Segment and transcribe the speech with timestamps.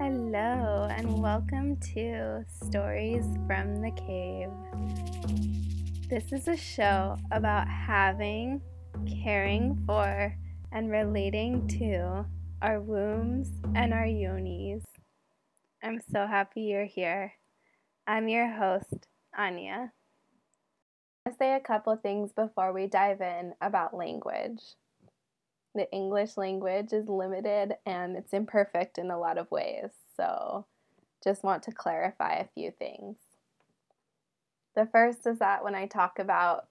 [0.00, 4.48] Hello, and welcome to Stories from the Cave.
[6.08, 8.60] This is a show about having,
[9.22, 10.34] caring for,
[10.72, 12.24] and relating to
[12.62, 14.84] our wombs and our yonis.
[15.82, 17.34] I'm so happy you're here.
[18.06, 19.92] I'm your host, Anya.
[21.40, 24.60] Say a couple things before we dive in about language.
[25.74, 30.66] The English language is limited and it's imperfect in a lot of ways, so
[31.24, 33.16] just want to clarify a few things.
[34.76, 36.66] The first is that when I talk about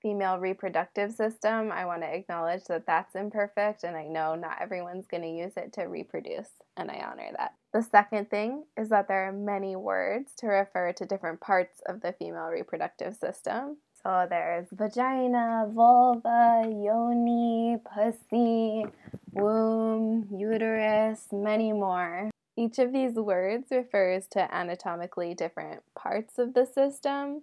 [0.00, 5.06] female reproductive system, I want to acknowledge that that's imperfect and I know not everyone's
[5.06, 7.56] going to use it to reproduce, and I honor that.
[7.74, 12.00] The second thing is that there are many words to refer to different parts of
[12.00, 13.76] the female reproductive system.
[14.04, 18.84] So there's vagina, vulva, yoni, pussy,
[19.32, 22.30] womb, uterus, many more.
[22.54, 27.42] Each of these words refers to anatomically different parts of the system,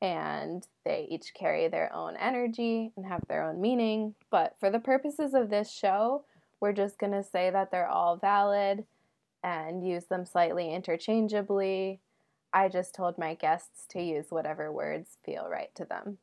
[0.00, 4.14] and they each carry their own energy and have their own meaning.
[4.30, 6.24] But for the purposes of this show,
[6.58, 8.86] we're just going to say that they're all valid
[9.44, 12.00] and use them slightly interchangeably.
[12.52, 16.18] I just told my guests to use whatever words feel right to them.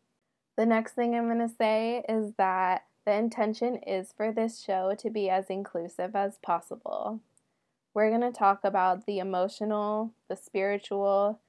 [0.58, 4.96] The next thing I'm going to say is that the intention is for this show
[4.98, 7.20] to be as inclusive as possible.
[7.94, 11.40] We're going to talk about the emotional, the spiritual,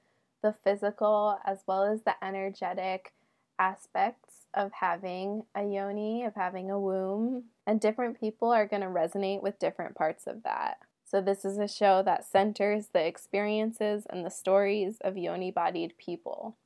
[0.43, 3.13] the physical, as well as the energetic
[3.59, 8.87] aspects of having a yoni, of having a womb, and different people are going to
[8.87, 10.77] resonate with different parts of that.
[11.09, 15.97] So, this is a show that centers the experiences and the stories of yoni bodied
[15.97, 16.57] people.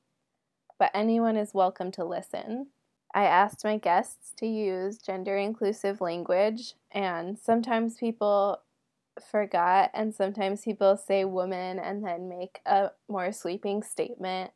[0.80, 2.70] But anyone is welcome to listen.
[3.14, 8.62] I asked my guests to use gender inclusive language, and sometimes people
[9.32, 14.54] forgot, and sometimes people say woman and then make a more sweeping statement.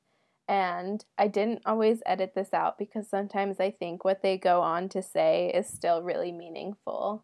[0.47, 4.89] And I didn't always edit this out because sometimes I think what they go on
[4.89, 7.23] to say is still really meaningful.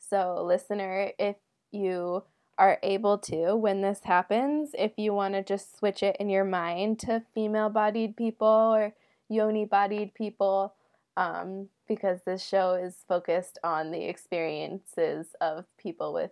[0.00, 1.36] So, listener, if
[1.72, 2.24] you
[2.58, 4.70] are able to when this happens.
[4.78, 8.94] If you want to just switch it in your mind to female bodied people or
[9.28, 10.74] yoni bodied people,
[11.16, 16.30] um, because this show is focused on the experiences of people with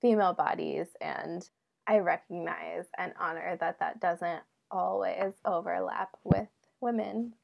[0.00, 1.48] female bodies, and
[1.86, 6.48] I recognize and honor that that doesn't always overlap with
[6.80, 7.34] women.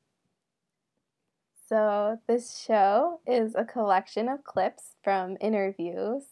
[1.69, 6.25] So, this show is a collection of clips from interviews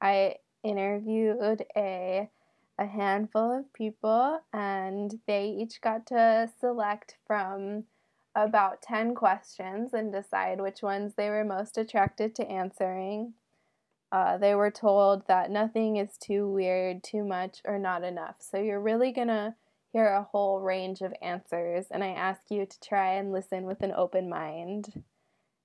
[0.00, 2.30] I interviewed a
[2.78, 7.84] a handful of people and they each got to select from
[8.36, 13.34] about 10 questions and decide which ones they were most attracted to answering.
[14.12, 18.36] Uh, they were told that nothing is too weird, too much, or not enough.
[18.38, 19.54] So you're really going to
[19.92, 23.82] hear a whole range of answers, and I ask you to try and listen with
[23.82, 25.02] an open mind.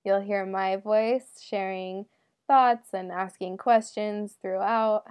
[0.04, 2.06] You'll hear my voice sharing
[2.48, 5.04] thoughts and asking questions throughout.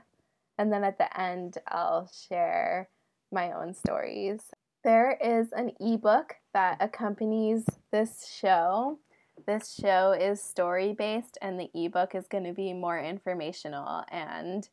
[0.59, 2.89] And then at the end, I'll share
[3.33, 4.43] my own stories.
[4.85, 8.99] There is an ebook that accompanies this show.
[9.47, 14.69] This show is story based, and the ebook is going to be more informational and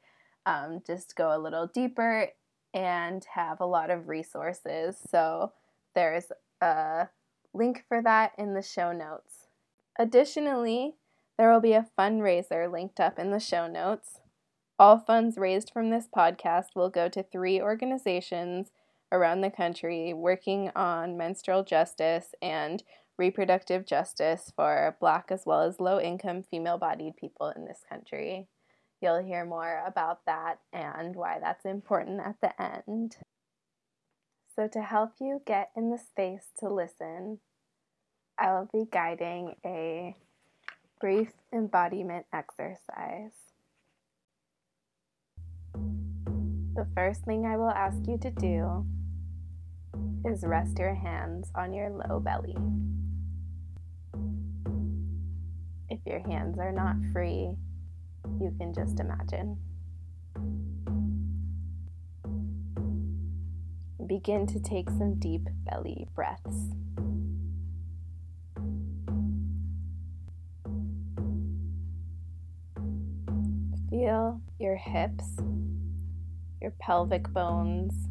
[0.46, 2.28] um, just go a little deeper
[2.74, 4.98] and have a lot of resources.
[5.10, 5.54] So
[5.96, 6.32] there's
[6.62, 7.08] a
[7.54, 9.48] link for that in the show notes.
[9.98, 10.96] Additionally,
[11.40, 14.20] there will be a fundraiser linked up in the show notes.
[14.78, 18.72] All funds raised from this podcast will go to three organizations
[19.10, 22.84] around the country working on menstrual justice and
[23.18, 28.50] reproductive justice for Black as well as low income female bodied people in this country.
[29.02, 33.16] You'll hear more about that and why that's important at the end.
[34.58, 37.40] So, to help you get in the space to listen,
[38.38, 40.18] I will be guiding a
[41.00, 43.32] brief embodiment exercise.
[45.74, 48.86] The first thing I will ask you to do
[50.26, 52.58] is rest your hands on your low belly.
[55.90, 57.56] If your hands are not free,
[58.40, 59.58] you can just imagine.
[64.06, 66.74] Begin to take some deep belly breaths.
[74.00, 75.26] Feel your hips,
[76.62, 78.08] your pelvic bones,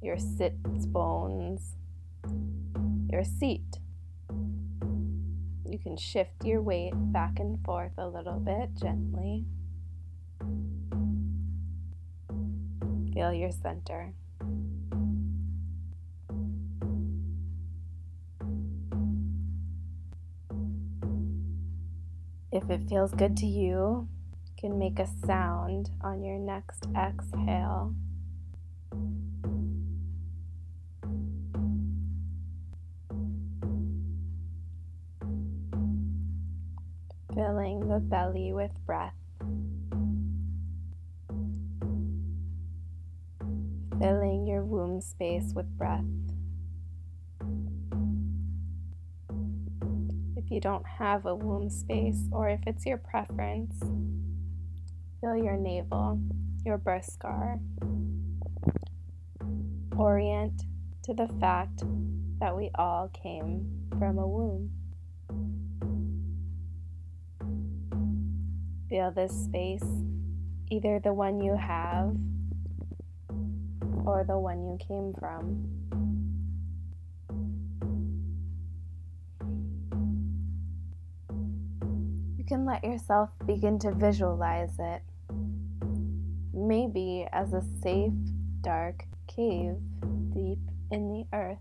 [0.00, 1.76] your sits bones,
[3.12, 3.80] your seat.
[5.68, 9.44] You can shift your weight back and forth a little bit gently.
[13.12, 14.14] Feel your center.
[22.50, 24.08] If it feels good to you, you
[24.64, 27.94] can make a sound on your next exhale.
[37.34, 39.12] Filling the belly with breath.
[44.00, 46.06] Filling your womb space with breath.
[50.36, 53.80] if you don't have a womb space or if it's your preference.
[55.24, 56.20] Feel your navel,
[56.66, 57.58] your birth scar.
[59.96, 60.64] Orient
[61.02, 61.82] to the fact
[62.40, 64.70] that we all came from a womb.
[68.90, 69.86] Feel this space,
[70.70, 72.14] either the one you have
[74.04, 75.70] or the one you came from.
[82.44, 85.00] you can let yourself begin to visualize it.
[86.56, 88.12] Maybe as a safe,
[88.60, 89.74] dark cave
[90.30, 90.60] deep
[90.92, 91.58] in the earth.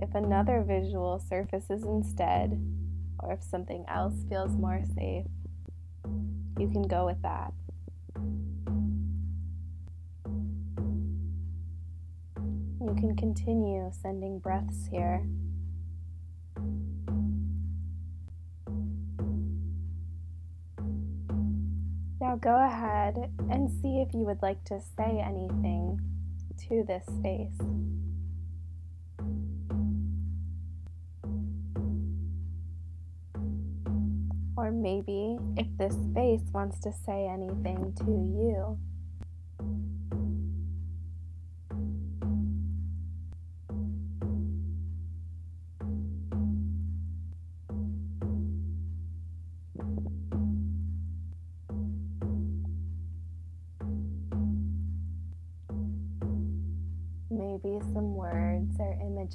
[0.00, 2.60] If another visual surfaces instead,
[3.20, 5.24] or if something else feels more safe,
[6.58, 7.54] you can go with that.
[12.80, 15.26] You can continue sending breaths here.
[22.40, 25.98] Go ahead and see if you would like to say anything
[26.68, 27.58] to this space.
[34.56, 38.78] Or maybe if this space wants to say anything to you.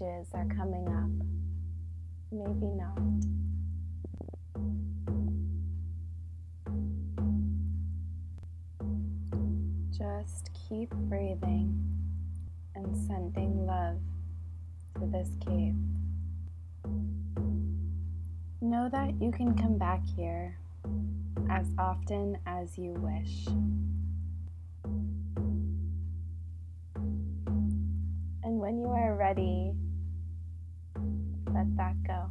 [0.01, 1.09] Are coming up.
[2.31, 2.97] Maybe not.
[9.91, 11.77] Just keep breathing
[12.75, 13.97] and sending love
[14.99, 15.75] to this cave.
[18.61, 20.57] Know that you can come back here
[21.49, 23.47] as often as you wish.
[28.43, 29.73] And when you are ready,
[31.59, 32.29] let that go.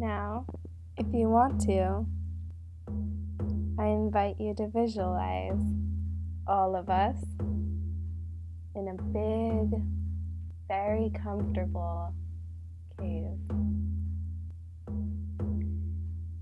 [0.00, 0.46] Now,
[0.96, 2.04] if you want to,
[3.78, 5.62] I invite you to visualize
[6.48, 7.16] all of us
[8.74, 9.80] in a big,
[10.66, 12.12] very comfortable
[12.98, 13.38] cave.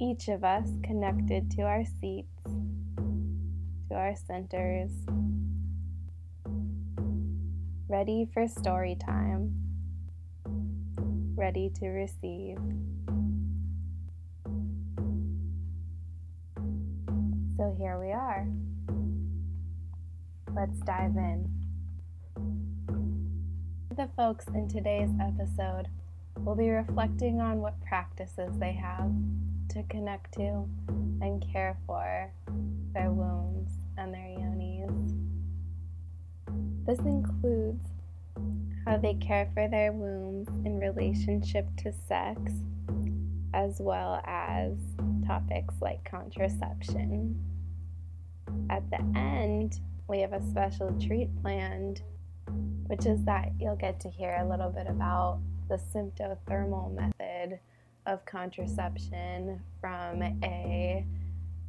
[0.01, 2.29] Each of us connected to our seats
[3.91, 4.93] to our centers,
[7.91, 9.53] ready for story time,
[11.35, 12.57] ready to receive.
[17.57, 18.47] So here we are.
[20.55, 21.51] Let's dive in.
[23.97, 25.89] The folks in today's episode
[26.45, 29.11] will be reflecting on what practices they have
[29.71, 30.65] to connect to
[31.21, 32.33] and care for
[32.95, 34.50] their wounds and their yonis.
[36.87, 37.89] This includes
[38.87, 42.41] how they care for their wombs in relationship to sex,
[43.53, 44.73] as well as
[45.27, 47.39] topics like contraception.
[48.71, 52.03] At the end, we have a special treat planned,
[52.87, 57.61] which is that you'll get to hear a little bit about the symptothermal method
[58.07, 61.05] of contraception from a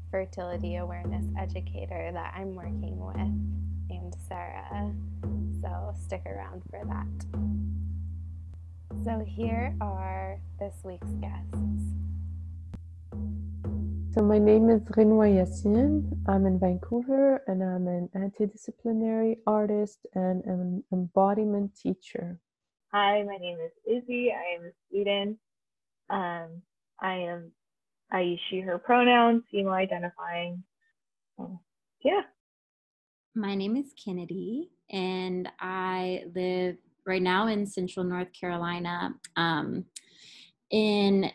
[0.09, 3.70] fertility awareness educator that I'm working with
[4.11, 4.91] named Sarah.
[5.61, 7.07] So stick around for that.
[9.03, 11.57] So here are this week's guests.
[14.13, 16.17] So my name is Renoy Yassine.
[16.27, 22.39] I'm in Vancouver and I'm an antidisciplinary artist and an embodiment teacher.
[22.91, 24.33] Hi, my name is Izzy.
[24.33, 25.39] I am in Sweden.
[26.09, 26.61] Um,
[26.99, 27.51] I am
[28.11, 30.63] I use she, her pronouns, female identifying.
[32.03, 32.23] Yeah.
[33.33, 39.85] My name is Kennedy, and I live right now in central North Carolina um,
[40.69, 41.31] in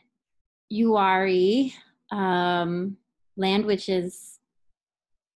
[0.71, 1.73] Uwharrie
[2.13, 2.99] um,
[3.39, 4.41] land, which is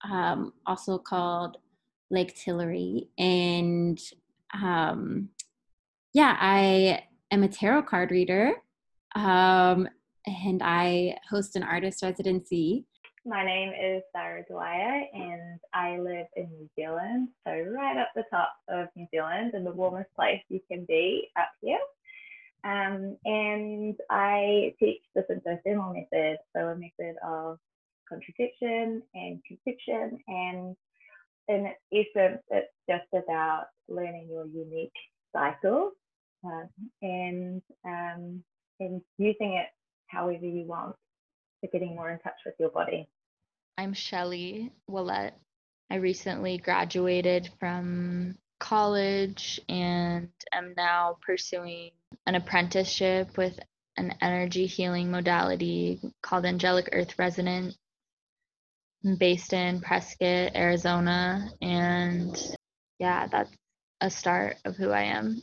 [0.05, 1.57] um, also called
[2.11, 3.09] Lake Tillery.
[3.19, 3.99] And
[4.53, 5.31] um,
[6.13, 8.53] yeah, I am a tarot card reader
[9.15, 9.89] um,
[10.27, 12.85] and I host an artist residency.
[13.27, 18.25] My name is Sarah Dwyer and I live in New Zealand, so right up the
[18.31, 21.79] top of New Zealand in the warmest place you can be up here.
[22.65, 27.59] Um, and I teach the symptothermal method, so a method of
[28.09, 30.19] contraception and conviction.
[30.27, 30.75] And
[31.49, 34.97] in essence, it's just about learning your unique
[35.35, 35.91] cycle
[36.43, 36.69] um,
[37.03, 38.43] and um,
[38.81, 39.67] and using it
[40.07, 40.97] however you want
[41.61, 43.09] for getting more in touch with your body.
[43.79, 45.33] I'm Shelly Willette.
[45.91, 51.91] I recently graduated from college and am now pursuing
[52.27, 53.59] an apprenticeship with
[53.97, 57.77] an energy healing modality called Angelic Earth Resonance.
[59.05, 62.39] I'm based in Prescott, Arizona, and
[62.99, 63.51] yeah, that's
[64.01, 65.43] a start of who I am.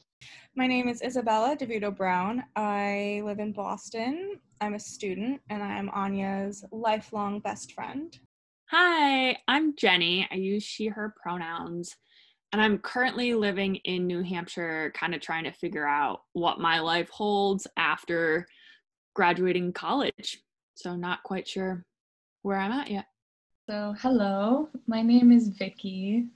[0.55, 2.43] My name is Isabella DeVito Brown.
[2.55, 4.39] I live in Boston.
[4.59, 8.17] I'm a student and I'm Anya's lifelong best friend.
[8.71, 10.27] Hi, I'm Jenny.
[10.31, 11.95] I use she, her pronouns.
[12.51, 16.79] And I'm currently living in New Hampshire, kind of trying to figure out what my
[16.79, 18.47] life holds after
[19.15, 20.41] graduating college.
[20.75, 21.85] So, not quite sure
[22.41, 23.05] where I'm at yet.
[23.69, 26.27] So, hello, my name is Vicky,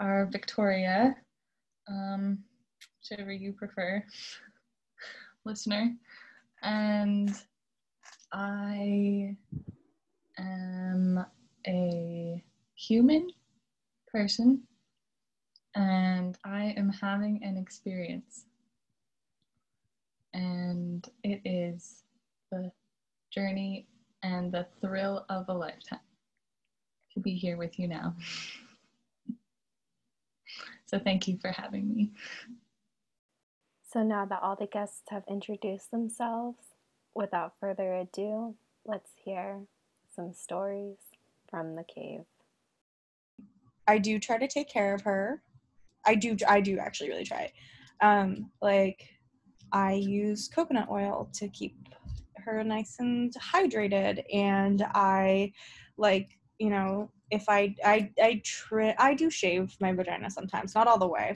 [0.00, 1.14] or Victoria,
[1.88, 2.38] um,
[2.98, 4.02] whichever you prefer,
[5.44, 5.94] listener.
[6.62, 7.34] And
[8.32, 9.36] I
[10.38, 11.24] am
[11.66, 12.44] a
[12.74, 13.30] human
[14.10, 14.62] person
[15.74, 18.44] and I am having an experience.
[20.32, 22.04] And it is
[22.50, 22.70] the
[23.30, 23.88] journey
[24.22, 25.98] and the thrill of a lifetime
[27.12, 28.14] to be here with you now.
[30.86, 32.12] so, thank you for having me.
[33.92, 36.69] So, now that all the guests have introduced themselves,
[37.14, 39.60] without further ado, let's hear
[40.14, 40.96] some stories
[41.48, 42.24] from the cave.
[43.86, 45.42] I do try to take care of her.
[46.06, 47.52] I do I do actually really try.
[48.00, 49.08] Um like
[49.72, 51.76] I use coconut oil to keep
[52.36, 55.52] her nice and hydrated and I
[55.96, 60.86] like, you know, if I I I tri- I do shave my vagina sometimes, not
[60.86, 61.34] all the way.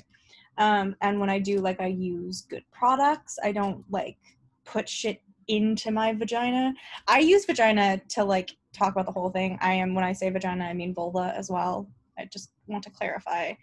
[0.56, 3.38] Um and when I do like I use good products.
[3.42, 4.18] I don't like
[4.64, 6.74] put shit into my vagina.
[7.06, 9.58] I use vagina to like talk about the whole thing.
[9.60, 11.88] I am when I say vagina, I mean vulva as well.
[12.18, 13.54] I just want to clarify.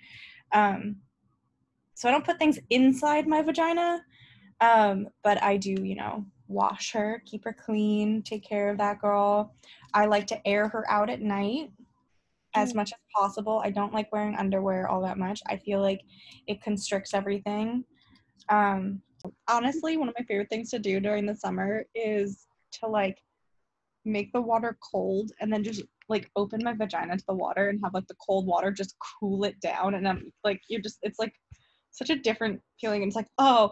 [0.52, 0.98] Um,
[1.94, 4.04] so I don't put things inside my vagina,
[4.60, 9.00] um, but I do, you know, wash her, keep her clean, take care of that
[9.00, 9.56] girl.
[9.94, 11.72] I like to air her out at night
[12.54, 13.62] as much as possible.
[13.64, 15.42] I don't like wearing underwear all that much.
[15.48, 16.02] I feel like
[16.48, 17.86] it constricts everything.
[18.50, 19.02] Um,
[19.48, 22.46] honestly, one of my favorite things to do during the summer is
[22.80, 23.18] to like
[24.06, 27.80] make the water cold and then just like open my vagina to the water and
[27.84, 31.20] have like the cold water just cool it down and I'm like you're just it's
[31.20, 31.34] like
[31.92, 33.04] such a different feeling.
[33.04, 33.70] And it's like oh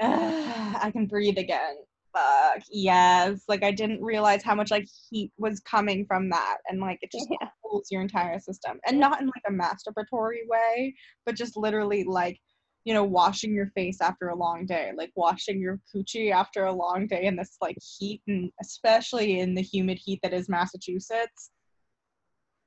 [0.00, 1.76] uh, I can breathe again.
[2.12, 3.42] Fuck yes!
[3.48, 7.12] Like I didn't realize how much like heat was coming from that, and like it
[7.12, 7.48] just Yeah.
[7.62, 10.94] cools your entire system, and not in like a masturbatory way,
[11.26, 12.40] but just literally like
[12.86, 16.72] you know washing your face after a long day, like washing your coochie after a
[16.72, 21.50] long day in this like heat, and especially in the humid heat that is Massachusetts.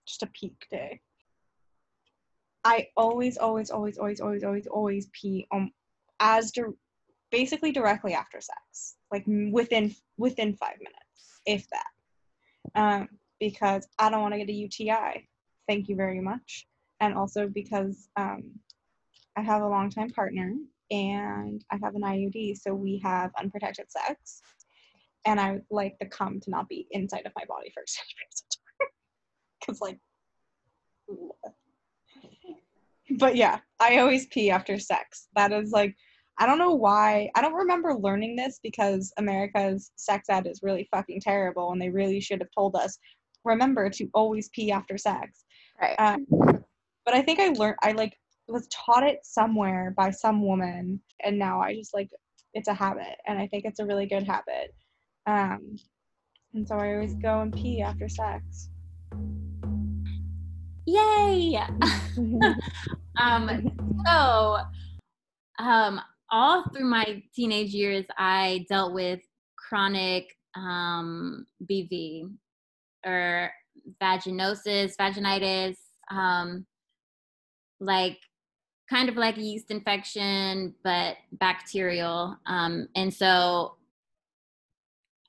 [0.05, 0.99] Just a peak day.
[2.65, 5.71] I always, always, always, always, always, always, always pee um
[6.19, 6.63] as di-
[7.31, 11.87] basically directly after sex, like within within five minutes, if that.
[12.75, 13.07] Um,
[13.39, 15.29] because I don't want to get a UTI.
[15.65, 16.67] Thank you very much,
[16.99, 18.51] and also because um,
[19.37, 20.53] I have a longtime partner
[20.91, 24.41] and I have an IUD, so we have unprotected sex,
[25.25, 28.15] and I would like the cum to not be inside of my body for extended
[28.17, 28.87] periods of time,
[29.59, 29.99] because like.
[33.17, 35.27] But yeah, I always pee after sex.
[35.35, 35.95] That is like,
[36.37, 37.29] I don't know why.
[37.35, 41.89] I don't remember learning this because America's sex ed is really fucking terrible and they
[41.89, 42.99] really should have told us
[43.43, 45.43] remember to always pee after sex.
[45.81, 45.95] Right.
[45.95, 46.27] Um,
[47.05, 48.15] but I think I learned, I like
[48.51, 52.09] was taught it somewhere by some woman and now I just like,
[52.53, 54.73] it's a habit and I think it's a really good habit.
[55.27, 55.77] Um,
[56.53, 58.69] and so I always go and pee after sex.
[60.85, 61.59] Yay!
[63.19, 63.71] um,
[64.05, 64.57] so,
[65.59, 66.01] um,
[66.31, 69.19] all through my teenage years, I dealt with
[69.55, 72.31] chronic um, BV
[73.05, 73.51] or
[74.01, 75.75] vaginosis, vaginitis,
[76.11, 76.65] um,
[77.79, 78.17] like
[78.89, 82.37] kind of like a yeast infection, but bacterial.
[82.47, 83.75] Um, and so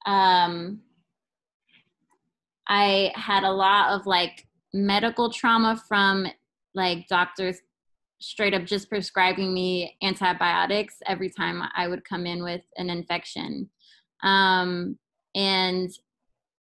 [0.07, 0.81] um,
[2.67, 6.27] I had a lot of like medical trauma from
[6.75, 7.59] like doctors
[8.21, 13.69] straight up just prescribing me antibiotics every time I would come in with an infection.
[14.23, 14.99] Um,
[15.35, 15.91] and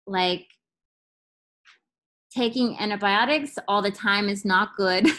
[0.05, 0.45] like
[2.33, 5.07] taking antibiotics all the time is not good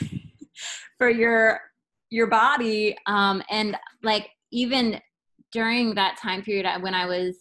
[0.99, 1.61] for your
[2.11, 5.00] your body um, and like even
[5.52, 7.37] during that time period when i was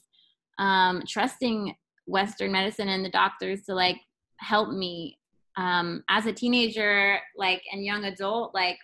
[0.60, 3.98] um, trusting western medicine and the doctors to like
[4.40, 5.18] help me
[5.58, 8.78] um, as a teenager like and young adult like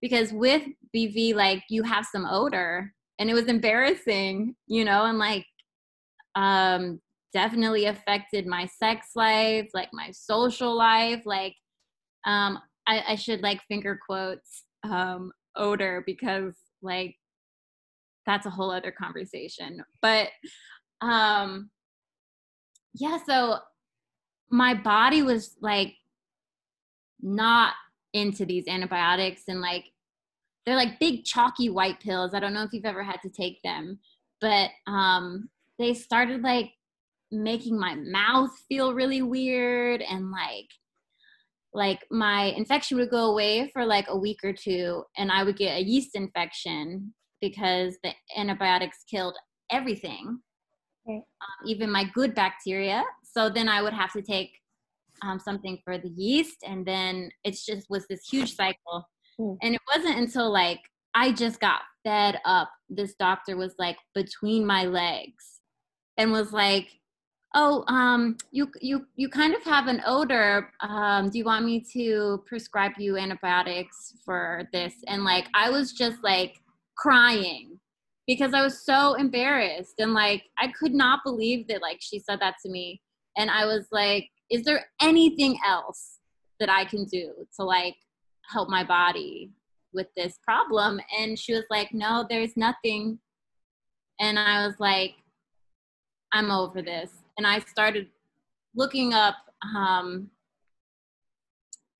[0.00, 0.62] because with
[0.94, 5.46] bv like you have some odor and it was embarrassing you know and like
[6.34, 7.00] um
[7.32, 11.54] definitely affected my sex life like my social life like
[12.26, 12.58] um
[12.88, 17.16] i, I should like finger quotes um odor because like
[18.28, 19.82] that's a whole other conversation.
[20.02, 20.28] But
[21.00, 21.70] um
[22.94, 23.58] yeah so
[24.50, 25.94] my body was like
[27.20, 27.74] not
[28.12, 29.84] into these antibiotics and like
[30.64, 32.34] they're like big chalky white pills.
[32.34, 33.98] I don't know if you've ever had to take them
[34.40, 36.72] but um they started like
[37.30, 40.68] making my mouth feel really weird and like
[41.74, 45.56] like my infection would go away for like a week or two and i would
[45.56, 49.36] get a yeast infection because the antibiotics killed
[49.70, 50.40] everything
[51.08, 53.02] um, even my good bacteria.
[53.22, 54.50] So then i would have to take
[55.22, 59.08] um, something for the yeast and then it's just was this huge cycle.
[59.40, 59.56] Mm.
[59.62, 60.80] and it wasn't until like
[61.14, 65.60] i just got fed up this doctor was like between my legs
[66.16, 66.88] and was like
[67.54, 71.82] oh um you you you kind of have an odor um do you want me
[71.92, 74.94] to prescribe you antibiotics for this?
[75.06, 76.60] And like i was just like
[76.96, 77.78] crying
[78.26, 82.40] because i was so embarrassed and like i could not believe that like she said
[82.40, 83.00] that to me.
[83.36, 86.18] And i was like is there anything else
[86.60, 87.96] that i can do to like
[88.50, 89.50] help my body
[89.94, 91.00] with this problem?
[91.18, 93.20] And she was like no there's nothing.
[94.20, 95.12] And i was like
[96.32, 98.08] i'm over this and I started
[98.74, 99.36] looking up
[99.74, 100.28] um,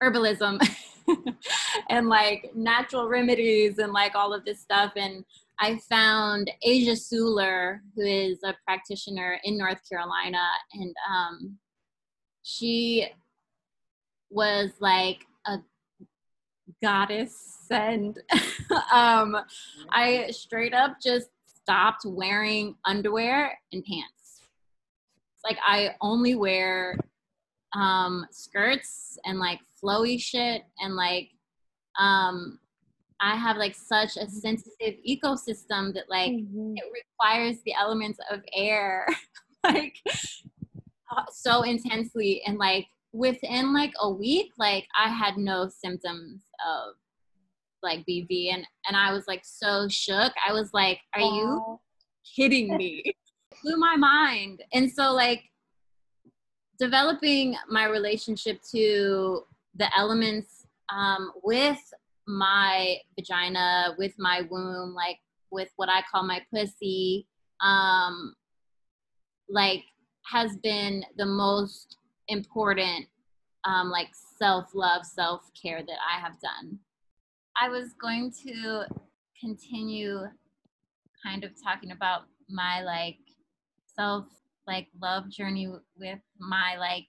[0.03, 0.61] herbalism
[1.89, 4.93] and like natural remedies and like all of this stuff.
[4.97, 5.25] And
[5.61, 11.59] I found Asia Suler, who is a practitioner in North Carolina, and um,
[12.43, 13.07] she
[14.31, 15.59] was like a
[16.83, 17.67] goddess.
[17.71, 18.19] And
[18.93, 19.37] um,
[19.91, 24.18] I straight up just stopped wearing underwear and pants
[25.45, 26.97] like I only wear
[27.75, 31.31] um skirts and like flowy shit and like
[31.99, 32.59] um
[33.21, 36.75] I have like such a sensitive ecosystem that like mm-hmm.
[36.77, 39.07] it requires the elements of air
[39.65, 46.43] like uh, so intensely and like within like a week like I had no symptoms
[46.67, 46.95] of
[47.83, 50.33] like BV and and I was like so shook.
[50.47, 51.81] I was like, are you
[52.37, 53.15] kidding me?
[53.63, 54.63] blew my mind.
[54.73, 55.43] And so like
[56.79, 59.43] developing my relationship to
[59.75, 61.81] the elements um, with
[62.27, 65.19] my vagina, with my womb, like
[65.51, 67.27] with what I call my pussy,
[67.63, 68.35] um,
[69.49, 69.83] like
[70.31, 71.97] has been the most
[72.29, 73.07] important
[73.65, 76.79] um, like self love, self care that I have done.
[77.61, 78.85] I was going to
[79.41, 80.21] continue
[81.25, 83.19] kind of talking about my like
[83.99, 84.27] self
[84.67, 87.07] like love journey with my like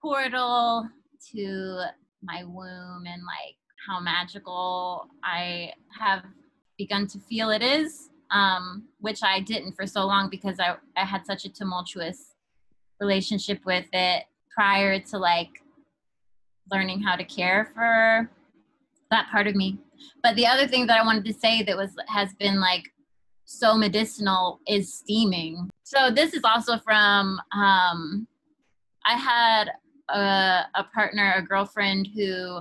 [0.00, 0.88] portal
[1.30, 1.84] to
[2.22, 6.24] my womb and like how magical I have
[6.78, 11.04] begun to feel it is, um, which I didn't for so long because I, I
[11.04, 12.34] had such a tumultuous
[13.00, 15.50] relationship with it prior to like
[16.70, 18.30] learning how to care for
[19.10, 19.78] that part of me.
[20.22, 22.84] But the other thing that I wanted to say that was has been like
[23.44, 25.68] so medicinal is steaming.
[25.94, 28.26] So this is also from um,
[29.04, 29.64] I had
[30.08, 32.60] a, a, partner, a girlfriend who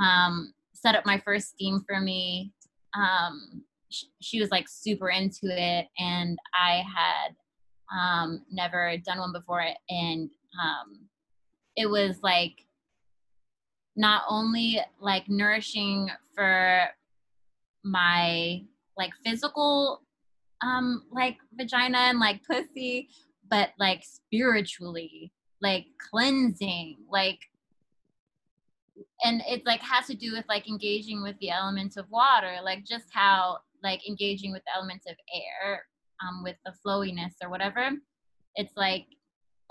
[0.00, 2.52] um, set up my first steam for me.
[2.94, 7.34] Um, sh- she was like super into it, and I had
[7.92, 10.30] um, never done one before, and
[10.62, 11.00] um,
[11.74, 12.64] it was like
[13.96, 16.84] not only like nourishing for
[17.82, 18.62] my
[18.96, 20.02] like physical
[20.62, 23.08] um like vagina and like pussy
[23.50, 27.38] but like spiritually like cleansing like
[29.24, 32.84] and it like has to do with like engaging with the elements of water like
[32.84, 35.84] just how like engaging with the elements of air
[36.22, 37.90] um with the flowiness or whatever.
[38.54, 39.06] It's like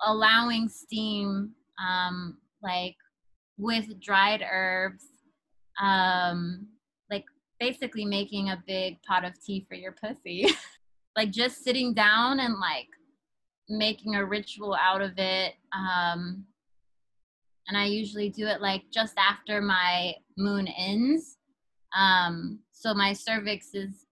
[0.06, 1.52] allowing steam
[1.84, 2.96] um like
[3.58, 5.06] with dried herbs
[5.82, 6.68] um
[7.10, 7.26] like
[7.60, 10.48] basically making a big pot of tea for your pussy
[11.18, 12.88] like just sitting down and like
[13.68, 16.46] making a ritual out of it um
[17.68, 21.38] and i usually do it like just after my moon ends.
[21.96, 24.06] Um so my cervix is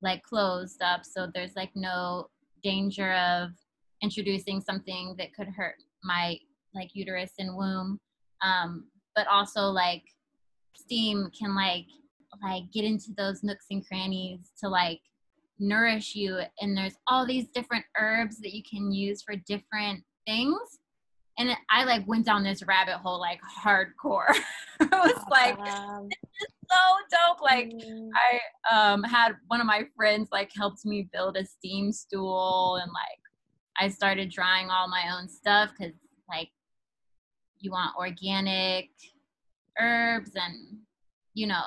[0.00, 2.28] like closed up so there's like no
[2.62, 3.50] danger of
[4.02, 6.36] introducing something that could hurt my
[6.74, 8.00] like uterus and womb.
[8.42, 10.02] Um but also like
[10.74, 11.86] steam can like
[12.42, 15.00] like get into those nooks and crannies to like
[15.58, 20.58] nourish you and there's all these different herbs that you can use for different things
[21.38, 24.28] and i like went down this rabbit hole like hardcore
[24.80, 26.08] it was like Awesome.
[26.70, 26.78] so
[27.10, 28.08] dope like Mm.
[28.14, 32.90] I um had one of my friends like helped me build a steam stool and
[32.92, 33.20] like
[33.78, 35.94] I started drying all my own stuff because
[36.28, 36.50] like
[37.58, 38.90] you want organic
[39.80, 40.78] herbs and
[41.34, 41.62] you know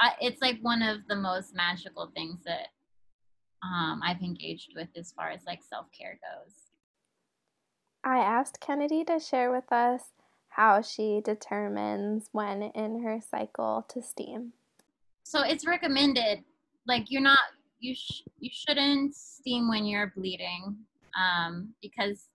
[0.00, 2.68] I, it's like one of the most magical things that
[3.62, 6.54] um, I've engaged with as far as like self care goes.
[8.04, 10.10] I asked Kennedy to share with us
[10.48, 14.52] how she determines when in her cycle to steam.
[15.22, 16.44] So it's recommended.
[16.86, 17.38] Like you're not
[17.78, 20.76] you sh- you shouldn't steam when you're bleeding
[21.20, 22.28] um, because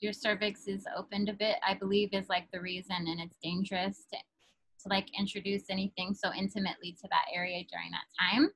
[0.00, 1.56] your cervix is opened a bit.
[1.66, 6.32] I believe is like the reason, and it's dangerous to to like introduce anything so
[6.34, 8.50] intimately to that area during that time.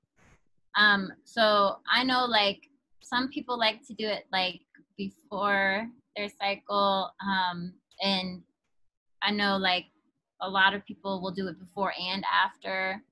[0.76, 2.68] Um, so I know like
[3.02, 4.60] some people like to do it like
[4.98, 8.42] before their cycle, um, and
[9.22, 9.86] I know like
[10.40, 13.02] a lot of people will do it before and after.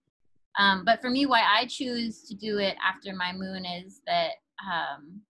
[0.59, 4.33] Um, but for me, why I choose to do it after my moon is that
[4.63, 5.21] um,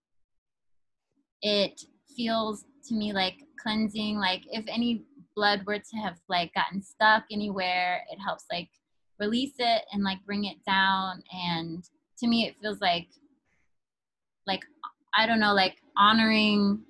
[1.42, 1.81] it
[2.16, 4.18] feels to me like cleansing.
[4.18, 5.05] Like if any
[5.37, 8.68] blood were to have like gotten stuck anywhere, it helps like
[9.18, 11.23] release it and like bring it down.
[11.33, 11.85] And
[12.18, 13.09] to me, it feels like
[14.46, 14.64] like
[15.16, 16.83] I don't know, like honoring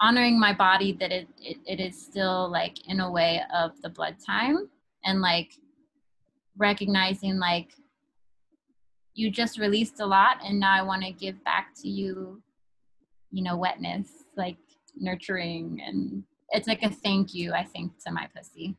[0.00, 3.88] honoring my body that it, it, it is still like in a way of the
[3.88, 4.68] blood time
[5.04, 5.52] and like
[6.56, 7.68] recognizing like
[9.14, 12.42] you just released a lot and now I want to give back to you,
[13.30, 14.56] you know, wetness, like
[14.96, 18.76] nurturing and it's like a thank you, I think, to my pussy.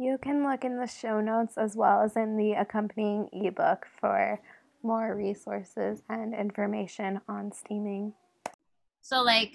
[0.00, 4.40] You can look in the show notes as well as in the accompanying ebook for
[4.82, 8.14] more resources and information on steaming.
[9.02, 9.52] So like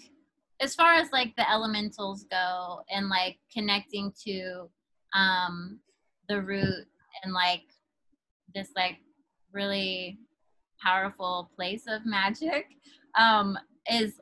[0.61, 4.69] as far as like the elementals go and like connecting to
[5.15, 5.79] um
[6.29, 6.85] the root
[7.23, 7.63] and like
[8.53, 8.97] this like
[9.51, 10.19] really
[10.79, 12.67] powerful place of magic
[13.17, 13.57] um
[13.91, 14.21] is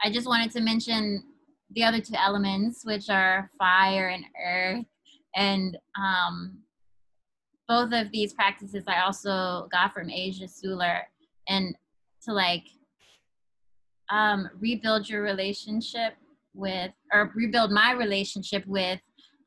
[0.00, 1.24] I just wanted to mention
[1.72, 4.86] the other two elements which are fire and earth
[5.34, 6.58] and um
[7.66, 11.00] both of these practices I also got from Asia Suler
[11.48, 11.74] and
[12.24, 12.64] to like
[14.10, 16.12] um, rebuild your relationship
[16.52, 19.00] with or rebuild my relationship with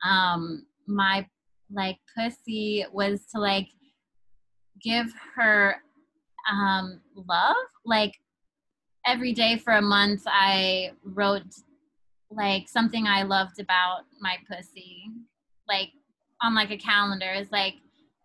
[0.04, 1.28] um, my
[1.72, 3.68] like pussy was to like
[4.82, 5.76] give her
[6.52, 7.56] um, love.
[7.86, 8.14] Like
[9.08, 11.42] every day for a month i wrote
[12.30, 15.06] like something i loved about my pussy
[15.68, 15.90] like
[16.42, 17.76] on like a calendar is like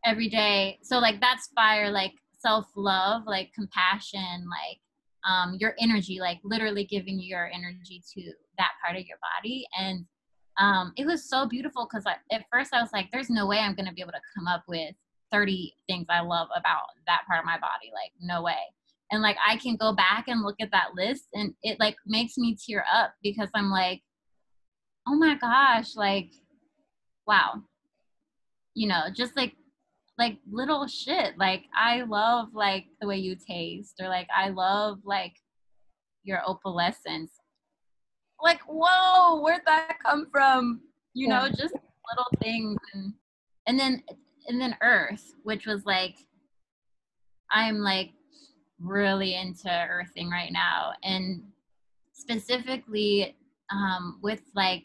[0.04, 4.78] every day so like that's fire like self-love like compassion like
[5.28, 9.66] um, your energy, like literally giving your energy to that part of your body.
[9.78, 10.04] And
[10.58, 13.74] um, it was so beautiful because at first I was like, there's no way I'm
[13.74, 14.94] going to be able to come up with
[15.30, 17.90] 30 things I love about that part of my body.
[17.92, 18.58] Like, no way.
[19.10, 22.36] And like, I can go back and look at that list and it like makes
[22.36, 24.02] me tear up because I'm like,
[25.06, 26.30] oh my gosh, like,
[27.26, 27.62] wow.
[28.74, 29.54] You know, just like
[30.18, 31.38] like little shit.
[31.38, 35.34] Like i love like the way you taste or like i love like
[36.24, 37.32] your opalescence.
[38.42, 40.80] Like whoa where'd that come from?
[41.14, 43.12] You know just little things and
[43.66, 44.02] and then
[44.48, 46.16] and then earth which was like
[47.52, 48.10] i'm like
[48.82, 50.92] really into earthing right now.
[51.02, 51.42] And
[52.12, 53.36] specifically
[53.70, 54.84] um with like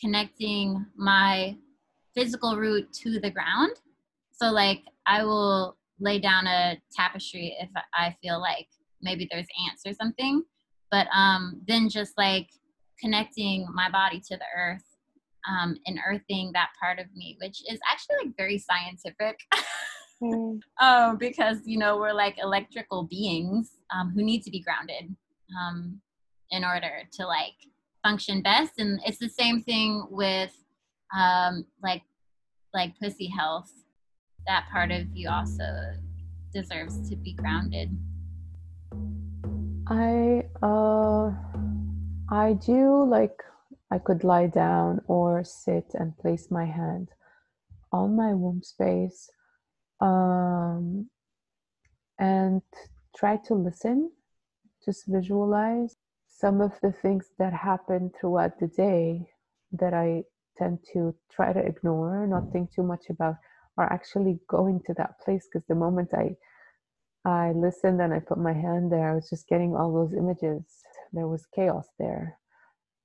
[0.00, 1.56] connecting my
[2.16, 3.72] physical root to the ground.
[4.32, 8.68] So like I will lay down a tapestry if I feel like
[9.02, 10.42] maybe there's ants or something.
[10.90, 12.48] But um, then just like
[13.00, 14.84] connecting my body to the earth
[15.48, 19.38] um, and earthing that part of me, which is actually like very scientific.
[20.22, 20.60] mm.
[20.80, 25.14] um, because you know we're like electrical beings um, who need to be grounded
[25.60, 26.00] um,
[26.50, 27.54] in order to like
[28.02, 30.52] function best, and it's the same thing with
[31.16, 32.02] um, like
[32.72, 33.70] like pussy health.
[34.46, 35.94] That part of you also
[36.52, 37.90] deserves to be grounded.
[39.86, 41.32] I uh
[42.30, 43.42] I do like
[43.90, 47.08] I could lie down or sit and place my hand
[47.92, 49.30] on my womb space
[50.00, 51.08] um,
[52.18, 52.62] and
[53.16, 54.10] try to listen,
[54.84, 55.96] just visualize
[56.26, 59.28] some of the things that happen throughout the day
[59.72, 60.24] that I
[60.56, 63.36] tend to try to ignore, not think too much about,
[63.76, 66.36] are actually going to that place because the moment I
[67.24, 70.62] I listened and I put my hand there, I was just getting all those images.
[71.12, 72.38] There was chaos there.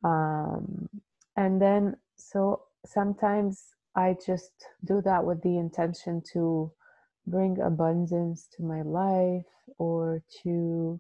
[0.03, 0.89] Um,
[1.37, 3.63] and then, so sometimes
[3.95, 4.51] I just
[4.83, 6.71] do that with the intention to
[7.27, 9.45] bring abundance to my life
[9.77, 10.99] or to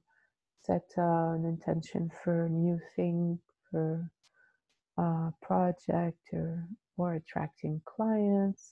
[0.63, 4.09] set uh, an intention for a new thing, for
[4.99, 6.65] a project or,
[6.97, 8.71] or attracting clients.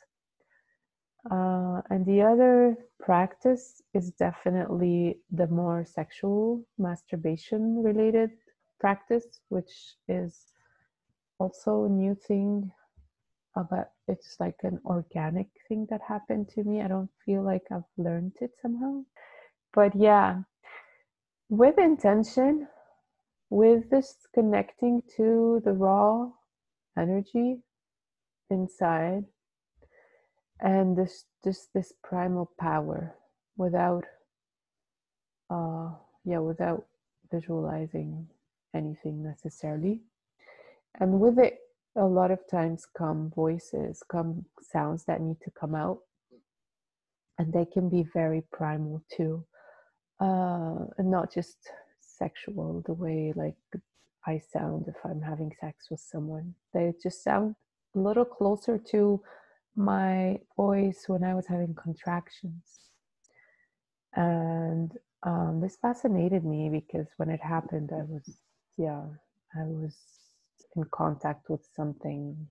[1.32, 8.30] Uh, and the other practice is definitely the more sexual masturbation related
[8.80, 10.46] practice, which is
[11.40, 12.72] also a new thing
[13.70, 16.82] but it's like an organic thing that happened to me.
[16.82, 19.04] I don't feel like I've learned it somehow.
[19.74, 20.42] But yeah,
[21.50, 22.68] with intention,
[23.50, 26.30] with this connecting to the raw
[26.98, 27.58] energy
[28.50, 29.24] inside
[30.60, 33.16] and this just this primal power
[33.58, 34.04] without
[35.50, 35.90] uh
[36.26, 36.86] yeah without
[37.32, 38.28] visualizing
[38.74, 40.02] anything necessarily.
[41.00, 41.60] And with it
[41.96, 46.00] a lot of times come voices, come sounds that need to come out,
[47.38, 49.44] and they can be very primal too,
[50.20, 51.58] uh, and not just
[52.18, 52.84] sexual.
[52.86, 53.56] The way like
[54.26, 57.56] I sound if I'm having sex with someone, they just sound
[57.96, 59.22] a little closer to
[59.76, 62.80] my voice when I was having contractions,
[64.16, 64.92] and
[65.24, 68.40] um, this fascinated me because when it happened, I was
[68.78, 69.04] yeah,
[69.56, 69.96] I was
[70.76, 72.48] in contact with something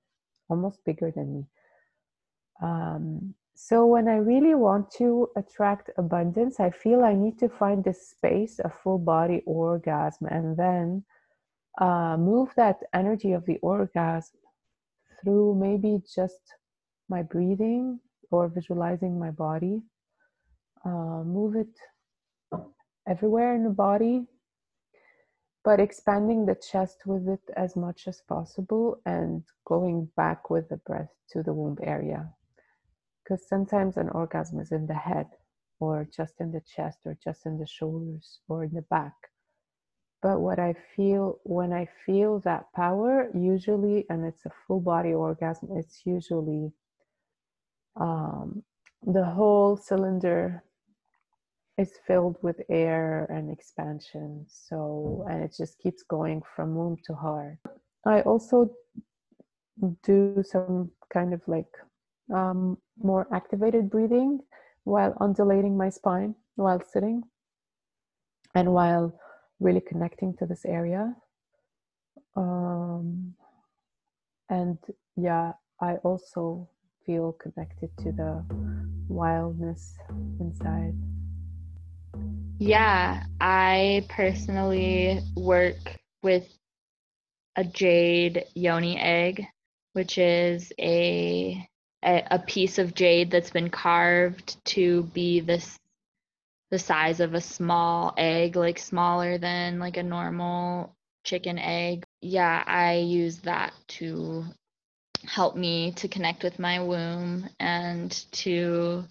[0.48, 1.46] almost bigger than me.
[2.62, 7.82] Um, so when I really want to attract abundance, I feel I need to find
[7.82, 11.04] this space, a full body orgasm, and then
[11.80, 14.38] uh, move that energy of the orgasm
[15.20, 16.40] through maybe just
[17.08, 19.82] my breathing or visualizing my body.
[20.84, 21.74] Uh, move it
[23.08, 24.26] everywhere in the body
[25.66, 30.76] but expanding the chest with it as much as possible and going back with the
[30.76, 32.30] breath to the womb area.
[33.26, 35.26] Because sometimes an orgasm is in the head,
[35.80, 39.14] or just in the chest, or just in the shoulders, or in the back.
[40.22, 45.12] But what I feel when I feel that power, usually, and it's a full body
[45.12, 46.72] orgasm, it's usually
[47.96, 48.62] um,
[49.04, 50.62] the whole cylinder
[51.78, 54.46] is filled with air and expansion.
[54.48, 57.58] So, and it just keeps going from womb to heart.
[58.06, 58.70] I also
[60.02, 61.66] do some kind of like
[62.32, 64.40] um, more activated breathing
[64.84, 67.22] while undulating my spine while sitting
[68.54, 69.12] and while
[69.60, 71.14] really connecting to this area.
[72.34, 73.34] Um,
[74.48, 74.78] and
[75.16, 76.68] yeah, I also
[77.04, 78.44] feel connected to the
[79.08, 79.94] wildness
[80.40, 80.94] inside.
[82.58, 86.46] Yeah, I personally work with
[87.56, 89.46] a jade yoni egg,
[89.92, 91.68] which is a,
[92.06, 95.78] a a, piece of jade that's been carved to be this
[96.70, 102.04] the size of a small egg, like smaller than like a normal chicken egg.
[102.20, 104.44] Yeah, I use that to
[105.24, 109.04] help me to connect with my womb and to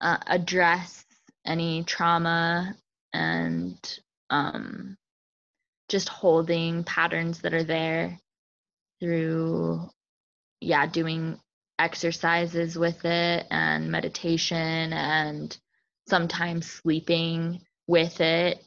[0.00, 1.04] uh, address
[1.44, 2.74] any trauma
[3.12, 3.98] and
[4.30, 4.96] um,
[5.88, 8.18] just holding patterns that are there
[9.00, 9.88] through
[10.60, 11.38] yeah doing
[11.78, 15.56] exercises with it and meditation and
[16.08, 18.64] sometimes sleeping with it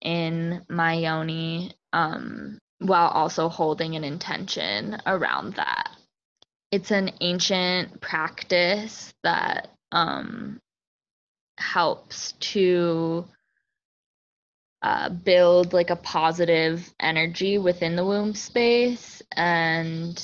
[0.00, 5.90] in my yoni um, while also holding an intention around that.
[6.70, 10.58] It's an ancient practice that um,
[11.58, 13.26] helps to
[14.82, 19.22] uh, build like a positive energy within the womb space.
[19.36, 20.20] And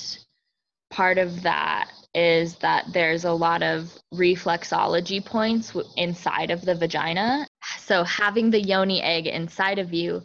[0.91, 7.47] part of that is that there's a lot of reflexology points inside of the vagina.
[7.79, 10.23] So having the yoni egg inside of you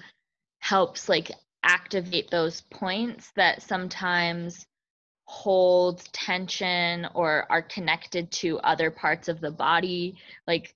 [0.59, 1.31] helps like
[1.63, 4.65] activate those points that sometimes
[5.25, 10.15] hold tension or are connected to other parts of the body
[10.47, 10.75] like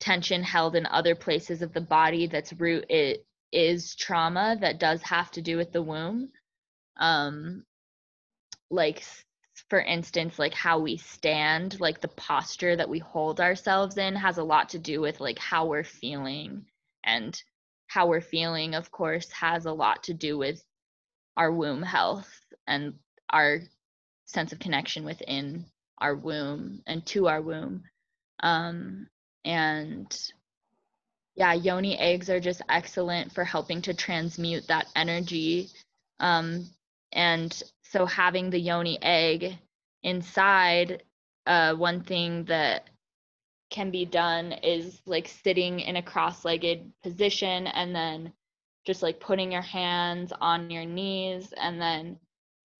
[0.00, 5.02] tension held in other places of the body that's root it is trauma that does
[5.02, 6.28] have to do with the womb
[6.98, 7.64] um
[8.72, 9.04] like
[9.68, 14.38] for instance like how we stand like the posture that we hold ourselves in has
[14.38, 16.64] a lot to do with like how we're feeling.
[17.04, 17.40] And
[17.88, 20.64] how we're feeling of course has a lot to do with
[21.36, 22.30] our womb health
[22.66, 22.94] and
[23.30, 23.60] our
[24.24, 25.66] sense of connection within
[25.98, 27.84] our womb and to our womb.
[28.40, 29.08] Um
[29.44, 30.32] and
[31.34, 35.68] yeah yoni eggs are just excellent for helping to transmute that energy.
[36.20, 36.70] Um,
[37.12, 39.58] and so having the yoni egg
[40.02, 41.02] inside
[41.46, 42.88] uh, one thing that
[43.70, 48.32] can be done is like sitting in a cross-legged position and then
[48.86, 52.18] just like putting your hands on your knees and then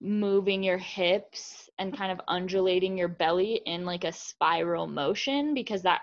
[0.00, 5.82] moving your hips and kind of undulating your belly in like a spiral motion because
[5.82, 6.00] that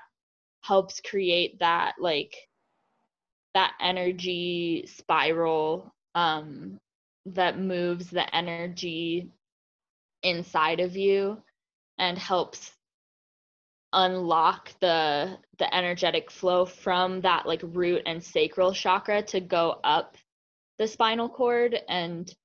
[0.61, 2.35] helps create that like
[3.55, 6.79] that energy spiral um
[7.35, 9.29] that moves the energy
[10.23, 11.41] inside of you
[11.97, 12.71] and helps
[13.91, 20.15] unlock the the energetic flow from that like root and sacral chakra to go up
[20.77, 22.35] the spinal cord and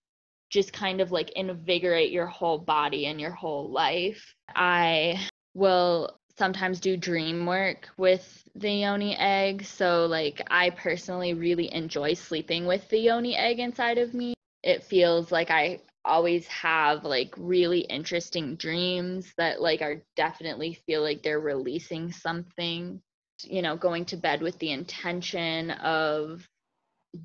[0.50, 4.34] just kind of like invigorate your whole body and your whole life.
[4.54, 5.20] I
[5.54, 9.64] will sometimes do dream work with the yoni egg.
[9.64, 14.34] So, like, I personally really enjoy sleeping with the yoni egg inside of me.
[14.64, 21.02] It feels like I always have like really interesting dreams that like are definitely feel
[21.02, 23.00] like they're releasing something
[23.42, 26.46] you know going to bed with the intention of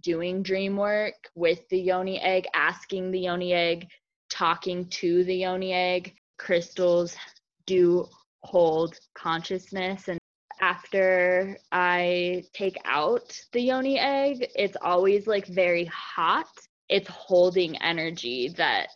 [0.01, 3.87] doing dream work with the yoni egg asking the yoni egg
[4.29, 7.17] talking to the yoni egg crystals
[7.65, 8.05] do
[8.43, 10.19] hold consciousness and
[10.61, 16.49] after I take out the yoni egg, it's always like very hot.
[16.89, 18.87] It's holding energy that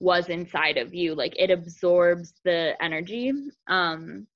[0.00, 1.14] was inside of you.
[1.14, 3.32] Like it absorbs the energy.
[3.68, 4.26] Um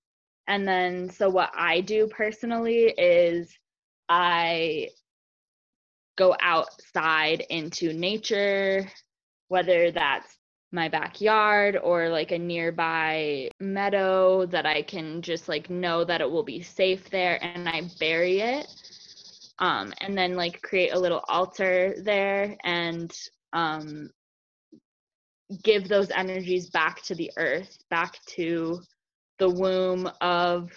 [0.48, 3.52] and then so what I do personally is
[4.08, 4.90] I
[6.16, 8.88] go outside into nature,
[9.48, 10.38] whether that's
[10.72, 16.30] my backyard or like a nearby meadow that I can just like know that it
[16.30, 18.66] will be safe there and I bury it.
[19.58, 23.12] Um, and then like create a little altar there and
[23.52, 24.10] um,
[25.62, 28.80] give those energies back to the earth, back to
[29.38, 30.70] the womb of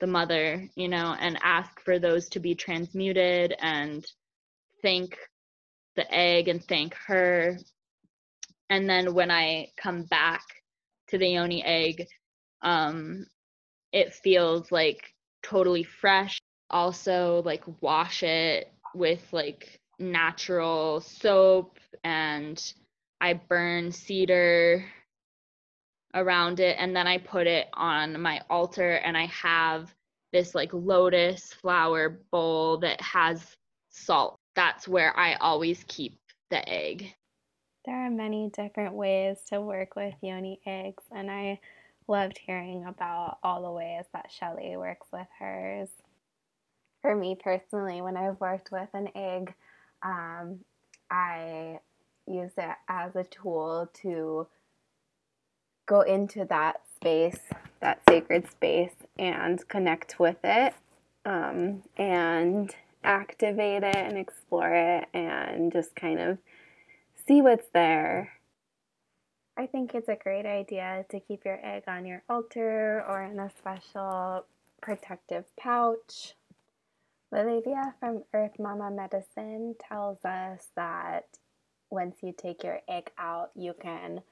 [0.00, 4.06] the mother, you know, and ask for those to be transmuted and
[4.82, 5.16] thank
[5.96, 7.58] the egg and thank her
[8.70, 10.42] and then when I come back
[11.08, 12.06] to the yoni egg,
[12.62, 13.26] um,
[13.92, 16.37] it feels like totally fresh.
[16.70, 22.72] Also, like wash it with like natural soap, and
[23.20, 24.84] I burn cedar
[26.14, 29.94] around it, and then I put it on my altar, and I have
[30.32, 33.56] this like lotus flower bowl that has
[33.90, 34.38] salt.
[34.54, 36.18] That's where I always keep
[36.50, 37.14] the egg.
[37.84, 41.60] There are many different ways to work with yoni eggs, and I
[42.06, 45.88] loved hearing about all the ways that Shelly works with hers.
[47.02, 49.54] For me personally, when I've worked with an egg,
[50.02, 50.60] um,
[51.10, 51.80] I
[52.26, 54.46] use it as a tool to
[55.86, 57.40] go into that space,
[57.80, 60.74] that sacred space, and connect with it
[61.24, 62.74] um, and
[63.04, 66.38] activate it and explore it and just kind of
[67.26, 68.32] see what's there.
[69.56, 73.38] I think it's a great idea to keep your egg on your altar or in
[73.40, 74.44] a special
[74.80, 76.34] protective pouch.
[77.32, 81.26] Olivia from Earth Mama Medicine tells us that
[81.90, 84.22] once you take your egg out, you can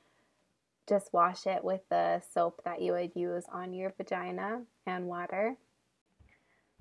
[0.88, 5.56] just wash it with the soap that you would use on your vagina and water.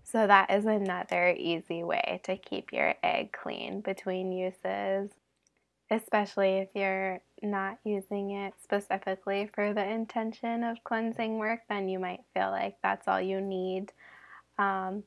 [0.04, 5.12] So, that is another easy way to keep your egg clean between uses.
[5.92, 12.00] especially if you're not using it specifically for the intention of cleansing work, then you
[12.00, 13.92] might feel like that's all you need.
[14.58, 15.04] Um,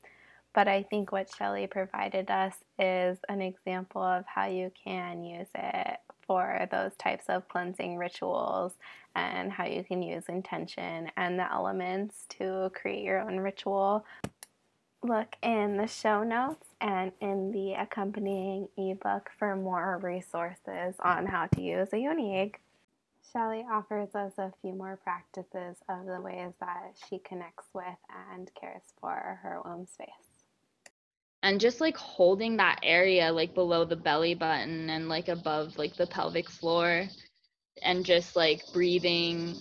[0.55, 5.49] but I think what Shelly provided us is an example of how you can use
[5.55, 8.75] it for those types of cleansing rituals
[9.15, 14.05] and how you can use intention and the elements to create your own ritual.
[15.03, 21.47] Look in the show notes and in the accompanying ebook for more resources on how
[21.47, 22.59] to use a yoni egg.
[23.33, 27.85] Shelly offers us a few more practices of the ways that she connects with
[28.33, 30.28] and cares for her womb space.
[31.43, 35.97] And just like holding that area like below the belly button and like above like
[35.97, 37.07] the pelvic floor
[37.83, 39.55] and just like breathing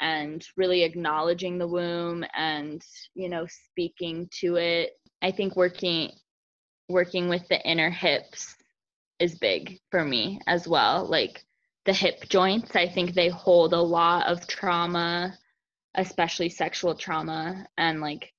[0.00, 2.82] and really acknowledging the womb and
[3.14, 4.90] you know speaking to it
[5.22, 6.10] i think working
[6.88, 8.56] working with the inner hips
[9.18, 11.06] is big for me as well.
[11.06, 11.42] Like
[11.86, 15.32] the hip joints i think they hold a lot of trauma
[15.94, 18.32] especially sexual trauma and like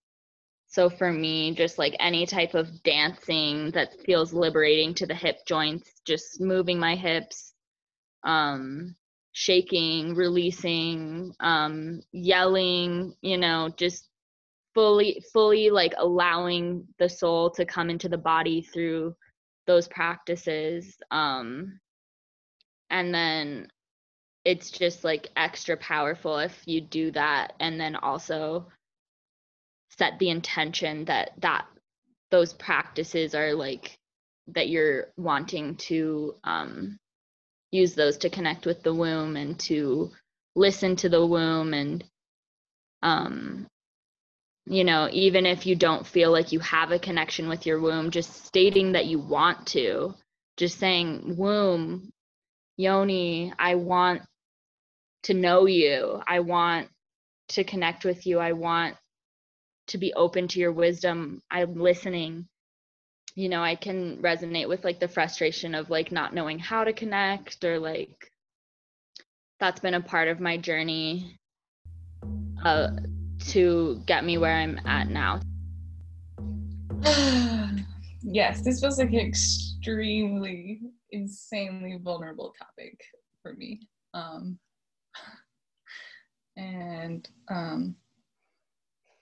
[0.67, 5.37] so for me just like any type of dancing that feels liberating to the hip
[5.47, 7.53] joints just moving my hips
[8.23, 8.95] um
[9.31, 14.09] shaking releasing um yelling you know just
[14.73, 19.15] fully fully like allowing the soul to come into the body through
[19.65, 21.79] those practices um
[22.89, 23.67] and then
[24.45, 28.65] it's just like extra powerful if you do that and then also
[29.97, 31.65] set the intention that that
[32.31, 33.97] those practices are like
[34.47, 36.97] that you're wanting to um
[37.71, 40.11] use those to connect with the womb and to
[40.55, 42.03] listen to the womb and
[43.03, 43.67] um
[44.69, 48.11] you know, even if you don't feel like you have a connection with your womb,
[48.11, 50.13] just stating that you want to,
[50.57, 52.11] just saying, womb,
[52.75, 54.23] yoni, I want
[55.23, 56.21] to know you.
[56.27, 56.89] I want
[57.49, 58.39] to connect with you.
[58.39, 58.97] I want
[59.87, 61.41] to be open to your wisdom.
[61.49, 62.47] I'm listening.
[63.35, 66.93] You know, I can resonate with like the frustration of like not knowing how to
[66.93, 68.31] connect or like
[69.59, 71.37] that's been a part of my journey.
[72.63, 72.89] Uh,
[73.39, 75.39] to get me where I'm at now.
[78.23, 80.81] yes, this was like an extremely,
[81.11, 82.99] insanely vulnerable topic
[83.41, 83.87] for me.
[84.13, 84.57] Um,
[86.57, 87.95] and um,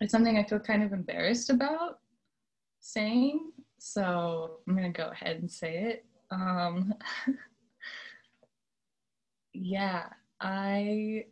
[0.01, 1.99] it's something I feel kind of embarrassed about
[2.79, 3.51] saying.
[3.79, 6.05] So I'm going to go ahead and say it.
[6.31, 6.93] Um,
[9.53, 10.07] yeah,
[10.39, 11.25] I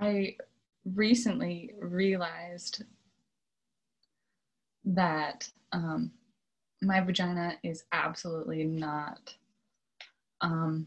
[0.00, 0.36] I
[0.84, 2.82] recently realized
[4.84, 6.10] that um,
[6.82, 9.34] my vagina is absolutely not
[10.40, 10.86] um,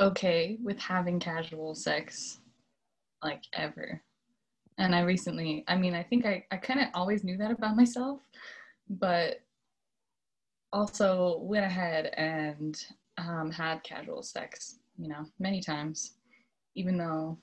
[0.00, 2.39] okay with having casual sex
[3.22, 4.00] like ever.
[4.78, 7.76] And I recently, I mean, I think I, I kind of always knew that about
[7.76, 8.20] myself,
[8.88, 9.40] but
[10.72, 12.82] also went ahead and
[13.18, 16.12] um, had casual sex, you know, many times,
[16.74, 17.36] even though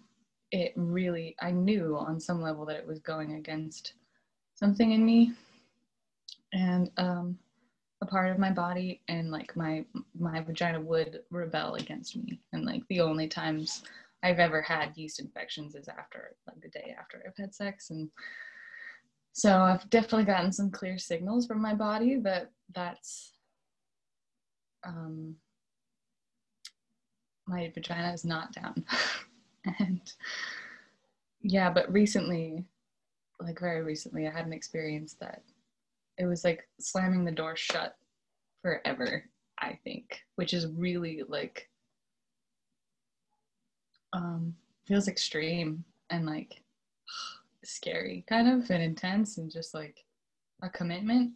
[0.51, 3.93] it really i knew on some level that it was going against
[4.55, 5.31] something in me
[6.53, 7.37] and um,
[8.01, 9.83] a part of my body and like my
[10.17, 13.83] my vagina would rebel against me and like the only times
[14.23, 18.09] i've ever had yeast infections is after like the day after i've had sex and
[19.33, 23.33] so i've definitely gotten some clear signals from my body that that's
[24.85, 25.35] um
[27.47, 28.83] my vagina is not down.
[29.79, 30.01] And
[31.41, 32.65] yeah but recently
[33.39, 35.43] like very recently i had an experience that
[36.17, 37.95] it was like slamming the door shut
[38.61, 39.23] forever
[39.59, 41.69] i think which is really like
[44.17, 44.53] um
[44.85, 46.61] feels extreme and like
[47.63, 50.05] scary kind of and intense and just like
[50.63, 51.31] a commitment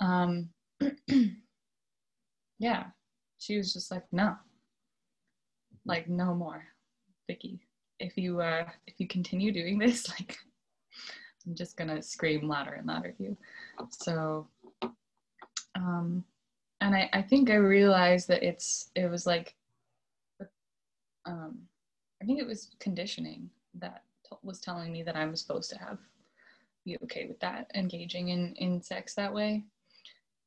[0.00, 0.48] um
[2.58, 2.84] yeah
[3.38, 4.34] she was just like no
[5.86, 6.64] like no more
[7.28, 7.60] Vicky,
[8.00, 10.36] if you uh, if you continue doing this, like
[11.46, 13.36] I'm just gonna scream louder and louder at you.
[13.90, 14.48] So,
[15.76, 16.24] um,
[16.80, 19.54] and I, I think I realized that it's it was like,
[21.26, 21.58] um,
[22.22, 25.78] I think it was conditioning that t- was telling me that I was supposed to
[25.78, 25.98] have
[26.84, 29.64] be okay with that engaging in in sex that way,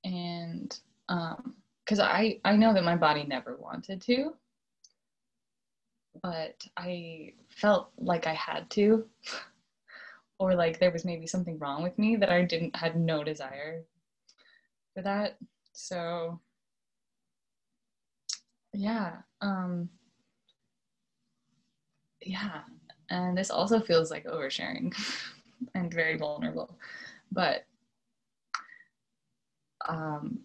[0.04, 0.78] and
[1.10, 1.56] um,
[1.86, 4.36] because I I know that my body never wanted to,
[6.24, 9.06] but I felt like I had to,
[10.40, 13.84] or like there was maybe something wrong with me that I didn't had no desire
[14.94, 15.38] for that.
[15.74, 16.40] so
[18.74, 19.90] yeah um
[22.22, 22.62] yeah
[23.10, 24.94] and this also feels like oversharing
[25.76, 26.78] and very vulnerable
[27.32, 27.64] but
[29.88, 30.40] um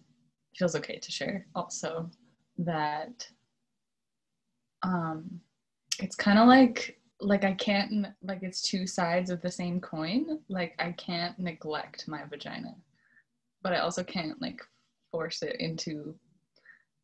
[0.55, 2.09] feels okay to share also
[2.57, 3.27] that
[4.83, 5.39] um
[5.99, 10.39] it's kind of like like i can't like it's two sides of the same coin
[10.49, 12.75] like i can't neglect my vagina
[13.61, 14.59] but i also can't like
[15.11, 16.15] force it into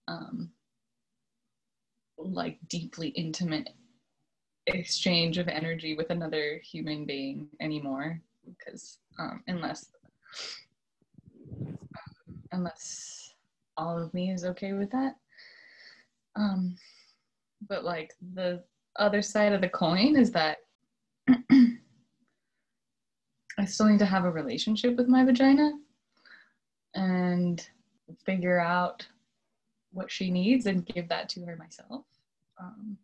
[0.07, 0.49] um
[2.17, 3.69] like deeply intimate
[4.67, 8.21] exchange of energy with another human being anymore
[8.57, 9.87] because um, unless
[12.51, 13.33] unless
[13.77, 15.15] all of me is okay with that
[16.35, 16.75] um
[17.67, 18.63] but like the
[18.97, 20.57] other side of the coin is that
[23.57, 25.71] I still need to have a relationship with my vagina
[26.95, 27.67] and
[28.25, 29.05] figure out
[29.91, 32.03] what she needs and give that to her myself.
[32.59, 32.97] Um,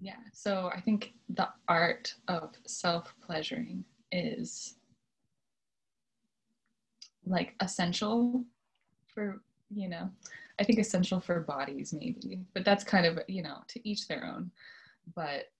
[0.00, 4.76] yeah, so I think the art of self pleasuring is
[7.26, 8.44] like essential
[9.06, 10.10] for, you know,
[10.58, 14.24] I think essential for bodies maybe, but that's kind of, you know, to each their
[14.24, 14.50] own.
[15.14, 15.50] But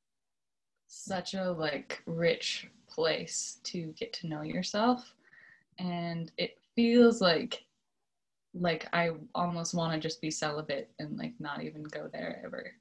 [0.86, 5.14] such a like rich place to get to know yourself
[5.78, 7.64] and it feels like
[8.54, 12.72] like I almost want to just be celibate and like not even go there ever.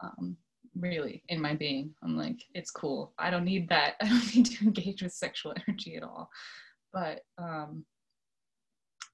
[0.00, 0.36] Um,
[0.78, 3.12] really, in my being, I'm like, it's cool.
[3.18, 3.96] I don't need that.
[4.00, 6.30] I don't need to engage with sexual energy at all.
[6.92, 7.84] But um,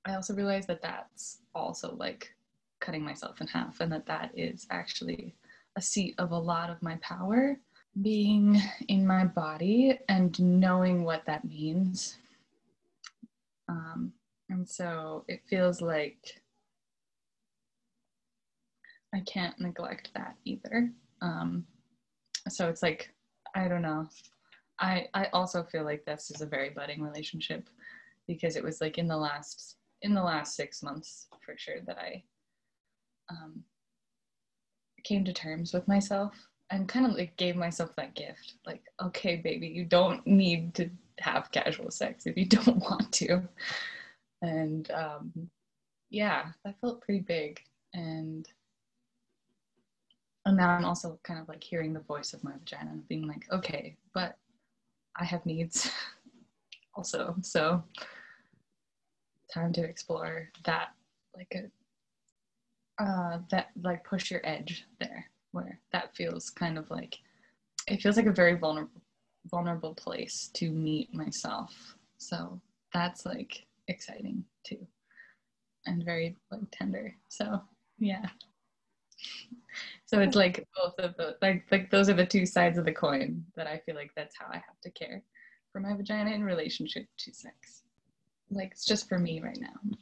[0.04, 2.34] I also realized that that's also like
[2.80, 5.34] cutting myself in half, and that that is actually
[5.76, 7.58] a seat of a lot of my power
[8.00, 12.16] being in my body and knowing what that means.
[13.68, 14.12] Um,
[14.48, 16.40] and so it feels like
[19.14, 20.90] I can't neglect that either.
[21.22, 21.64] Um,
[22.48, 23.14] so it's like,
[23.54, 24.08] I don't know.
[24.80, 27.68] I, I also feel like this is a very budding relationship
[28.26, 31.96] because it was like in the last in the last six months for sure that
[31.98, 32.22] I
[33.30, 33.62] um,
[35.04, 36.34] came to terms with myself
[36.70, 38.54] and kind of like gave myself that gift.
[38.66, 43.42] Like okay baby you don't need to have casual sex if you don't want to.
[44.40, 45.32] And um,
[46.10, 47.60] yeah that felt pretty big.
[47.94, 48.48] And
[50.46, 53.26] and now i'm also kind of like hearing the voice of my vagina and being
[53.26, 54.38] like okay but
[55.16, 55.90] i have needs
[56.94, 57.82] also so
[59.52, 60.88] time to explore that
[61.36, 67.18] like a uh that like push your edge there where that feels kind of like
[67.86, 69.02] it feels like a very vulnerable
[69.50, 71.96] vulnerable place to meet myself.
[72.18, 72.60] So
[72.92, 74.86] that's like exciting too
[75.86, 77.14] and very like tender.
[77.28, 77.60] So
[77.98, 78.26] yeah
[80.12, 82.92] so it's like both of the like like those are the two sides of the
[82.92, 85.22] coin that i feel like that's how i have to care
[85.72, 87.82] for my vagina in relationship to sex
[88.50, 89.96] like it's just for me right now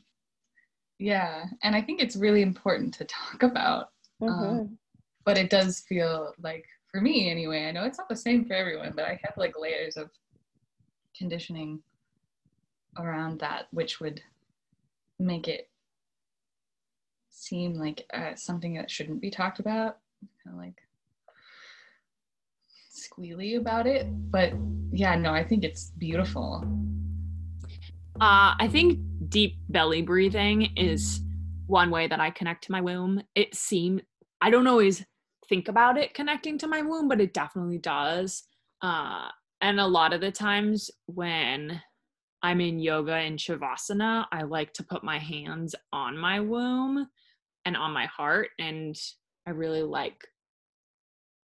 [0.99, 3.89] yeah and i think it's really important to talk about
[4.23, 4.45] Mm-hmm.
[4.45, 4.79] um,
[5.25, 8.53] but it does feel like for me anyway i know it's not the same for
[8.53, 10.11] everyone but i have like layers of
[11.17, 11.81] conditioning
[12.99, 14.21] around that which would
[15.19, 15.70] make it
[17.31, 19.99] seem like uh, something that shouldn't be talked about
[20.45, 20.83] kind of like
[22.95, 24.53] squealy about it but
[24.93, 26.65] yeah no i think it's beautiful
[28.21, 28.99] Uh, I think
[29.31, 31.23] deep belly breathing is
[31.67, 33.23] one way that I connect to my womb.
[33.35, 34.03] It seems
[34.43, 35.07] I don't always
[35.49, 38.43] think about it connecting to my womb, but it definitely does.
[38.83, 39.29] Uh,
[39.63, 41.81] and a lot of the times when
[42.43, 47.09] I'm in yoga and shavasana, I like to put my hands on my womb
[47.67, 48.97] and on my heart, and
[49.47, 50.27] I really like,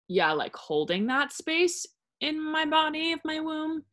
[0.07, 1.86] yeah, like holding that space
[2.19, 3.83] in my body of my womb,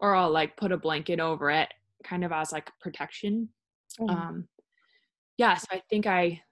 [0.00, 1.72] or I'll like put a blanket over it
[2.04, 3.50] kind of as like protection.
[3.98, 4.24] Mhm.
[4.24, 4.48] Um
[5.38, 6.42] yeah, so I think I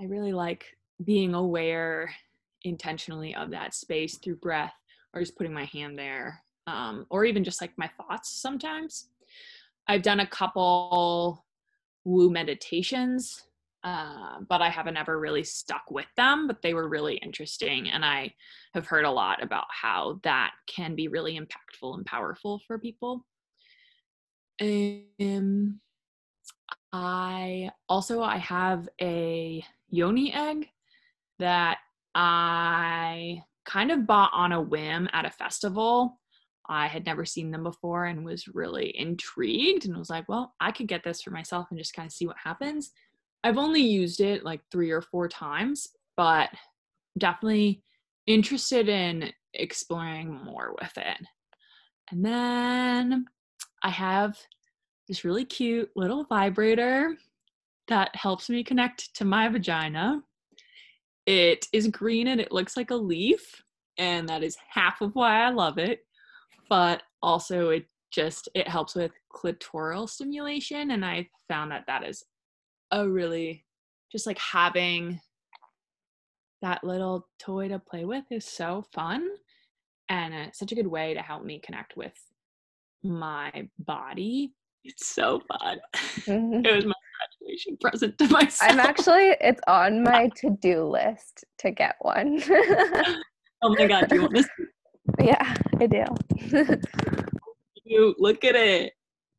[0.00, 0.66] I really like
[1.04, 2.14] being aware
[2.62, 4.74] intentionally of that space through breath
[5.14, 6.44] or just putting my hand there.
[6.70, 9.08] Um, or even just like my thoughts sometimes.
[9.88, 11.44] I've done a couple
[12.04, 13.42] woo meditations,
[13.82, 17.90] uh, but I haven't ever really stuck with them, but they were really interesting.
[17.90, 18.32] And I
[18.74, 23.26] have heard a lot about how that can be really impactful and powerful for people.
[24.60, 25.80] Um,
[26.92, 30.68] I also I have a yoni egg
[31.38, 31.78] that
[32.14, 36.20] I kind of bought on a whim at a festival.
[36.70, 40.70] I had never seen them before and was really intrigued and was like, well, I
[40.70, 42.92] could get this for myself and just kind of see what happens.
[43.42, 46.48] I've only used it like three or four times, but
[47.18, 47.82] definitely
[48.28, 51.18] interested in exploring more with it.
[52.12, 53.24] And then
[53.82, 54.38] I have
[55.08, 57.16] this really cute little vibrator
[57.88, 60.22] that helps me connect to my vagina.
[61.26, 63.60] It is green and it looks like a leaf,
[63.98, 66.06] and that is half of why I love it.
[66.70, 72.24] But also, it just it helps with clitoral stimulation, and I found that that is
[72.90, 73.64] a really
[74.10, 75.20] just like having
[76.62, 79.28] that little toy to play with is so fun
[80.10, 82.12] and it's such a good way to help me connect with
[83.02, 84.52] my body.
[84.84, 85.78] It's so fun.
[86.26, 86.66] Mm-hmm.
[86.66, 86.92] it was my
[87.40, 88.70] graduation present to myself.
[88.70, 92.42] I'm actually, it's on my to do list to get one.
[93.62, 94.48] oh my God, do you want this?
[95.20, 96.04] Yeah, I do.
[97.84, 98.92] you look at it.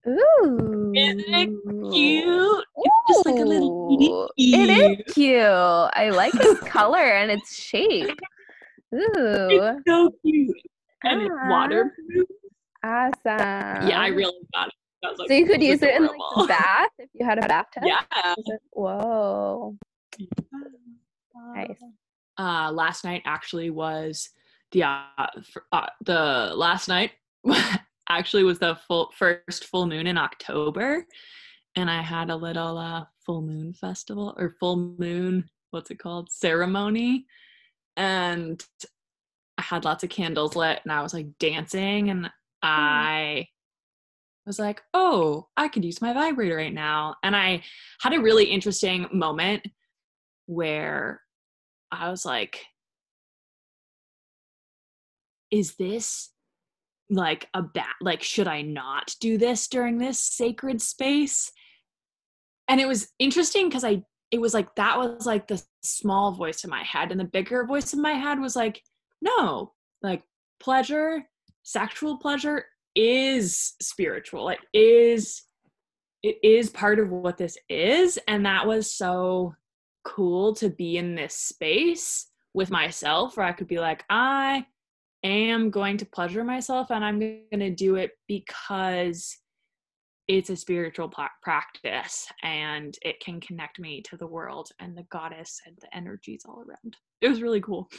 [0.07, 0.91] Ooh.
[0.95, 2.65] Isn't it cute?
[2.77, 4.69] It's just like a little Ooh, It
[5.07, 5.41] is cute.
[5.43, 8.09] I like its color and its shape.
[8.93, 8.99] Ooh.
[9.15, 10.57] It's so cute.
[11.03, 11.49] And it's Ah.
[11.49, 12.27] waterproof.
[12.83, 13.87] Awesome.
[13.87, 14.73] Yeah, I really got it.
[15.17, 17.47] Like, so you could use is it in like the bath if you had a
[17.47, 17.83] bathtub?
[17.85, 18.01] Yeah.
[18.71, 19.75] Whoa.
[21.55, 21.77] Nice.
[22.37, 24.29] uh last night actually was
[24.71, 27.11] the uh, f- uh the last night
[28.09, 31.05] actually was the full first full moon in October
[31.75, 36.31] and I had a little uh full moon festival or full moon what's it called
[36.31, 37.25] ceremony
[37.97, 38.63] and
[39.57, 42.29] I had lots of candles lit and I was like dancing and
[42.63, 43.47] I
[44.45, 47.63] was like, "Oh, I could use my vibrator right now." And I
[48.01, 49.63] had a really interesting moment
[50.47, 51.21] where
[51.91, 52.65] I was like,
[55.51, 56.31] is this
[57.09, 57.95] like a bat?
[58.01, 61.51] Like, should I not do this during this sacred space?
[62.67, 66.63] And it was interesting because I, it was like, that was like the small voice
[66.63, 67.11] in my head.
[67.11, 68.81] And the bigger voice in my head was like,
[69.21, 70.23] no, like
[70.59, 71.23] pleasure,
[71.63, 74.49] sexual pleasure is spiritual.
[74.49, 75.41] It is,
[76.23, 78.17] it is part of what this is.
[78.27, 79.55] And that was so
[80.03, 84.65] cool to be in this space with myself where I could be like, I
[85.23, 89.37] am going to pleasure myself and I'm going to do it because
[90.27, 91.11] it's a spiritual
[91.43, 96.43] practice and it can connect me to the world and the goddess and the energies
[96.47, 96.95] all around.
[97.21, 97.89] It was really cool.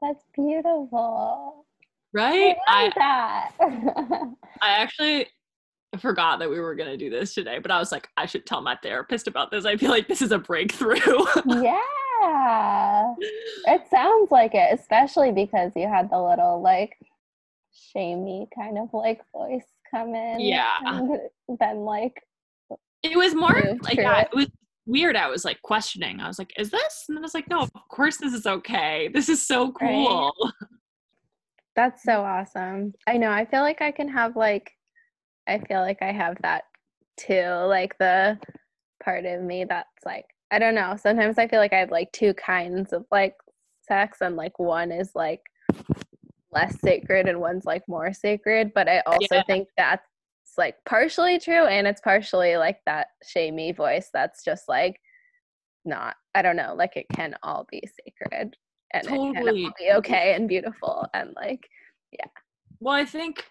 [0.00, 1.66] That's beautiful.
[2.12, 2.56] Right?
[2.68, 3.52] I I, that.
[4.60, 5.28] I actually
[5.98, 8.46] forgot that we were going to do this today, but I was like, I should
[8.46, 9.64] tell my therapist about this.
[9.64, 10.96] I feel like this is a breakthrough.
[11.46, 11.80] yeah.
[13.66, 16.96] It sounds like it, especially because you had the little like
[17.72, 20.40] shamey kind of like voice come in.
[20.40, 20.78] Yeah.
[21.60, 22.22] Then like
[23.02, 24.28] it was more like yeah, it.
[24.32, 24.46] it was
[24.86, 25.16] weird.
[25.16, 26.20] I was like questioning.
[26.20, 27.04] I was like, is this?
[27.08, 29.08] And then I was like, no, of course this is okay.
[29.12, 29.90] This is so Right.
[29.90, 30.32] cool.
[31.74, 32.92] That's so awesome.
[33.06, 33.30] I know.
[33.30, 34.70] I feel like I can have like
[35.48, 36.64] I feel like I have that
[37.16, 37.48] too.
[37.66, 38.38] Like the
[39.02, 40.96] part of me that's like I don't know.
[40.96, 43.34] Sometimes I feel like I have like two kinds of like
[43.80, 45.40] sex and like one is like
[46.52, 49.42] less sacred and one's like more sacred, but I also Yeah.
[49.44, 50.06] think that's
[50.58, 55.00] like partially true and it's partially like that shamey voice that's just like
[55.86, 58.54] not I don't know, like it can all be sacred
[58.92, 61.66] and it can all be okay and beautiful and like
[62.12, 62.26] yeah.
[62.78, 63.46] Well, I think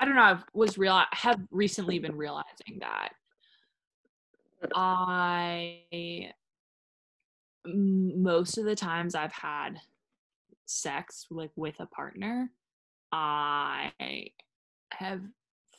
[0.00, 0.22] I don't know.
[0.22, 0.94] I was real.
[0.94, 3.10] I have recently been realizing that
[4.74, 6.32] I
[7.66, 9.80] most of the times I've had
[10.66, 12.50] sex like with a partner,
[13.12, 13.92] I
[14.92, 15.20] have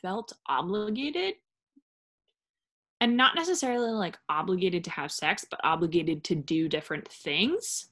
[0.02, 1.36] felt obligated
[3.00, 7.90] and not necessarily like obligated to have sex, but obligated to do different things.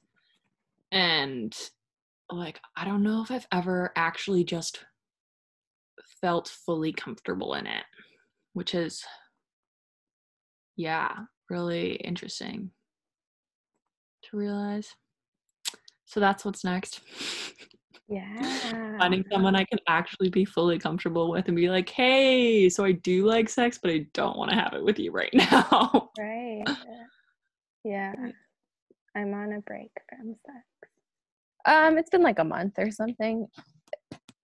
[0.92, 1.56] And
[2.30, 4.84] like, I don't know if I've ever actually just
[6.20, 7.84] felt fully comfortable in it,
[8.52, 9.04] which is,
[10.76, 11.14] yeah,
[11.50, 12.70] really interesting
[14.24, 14.94] to realize.
[16.04, 17.00] So that's what's next.
[18.08, 18.98] yeah.
[18.98, 22.92] Finding someone I can actually be fully comfortable with and be like, hey, so I
[22.92, 26.10] do like sex, but I don't want to have it with you right now.
[26.18, 26.64] Right.
[27.84, 28.14] Yeah.
[29.16, 30.66] I'm on a break from sex.
[31.64, 33.46] Um, it's been like a month or something.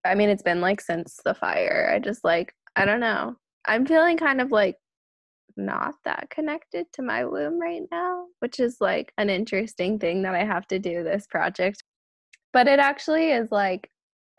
[0.05, 1.89] I mean, it's been like since the fire.
[1.93, 3.35] I just like I don't know.
[3.65, 4.75] I'm feeling kind of like
[5.57, 10.35] not that connected to my womb right now, which is like an interesting thing that
[10.35, 11.83] I have to do this project.
[12.51, 13.89] But it actually is like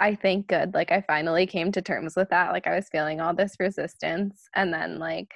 [0.01, 0.75] I think good.
[0.75, 2.53] Like I finally came to terms with that.
[2.53, 5.33] Like I was feeling all this resistance and then like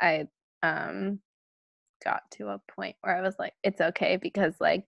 [0.00, 0.26] I
[0.62, 1.20] um
[2.04, 4.84] got to a point where I was like it's okay because like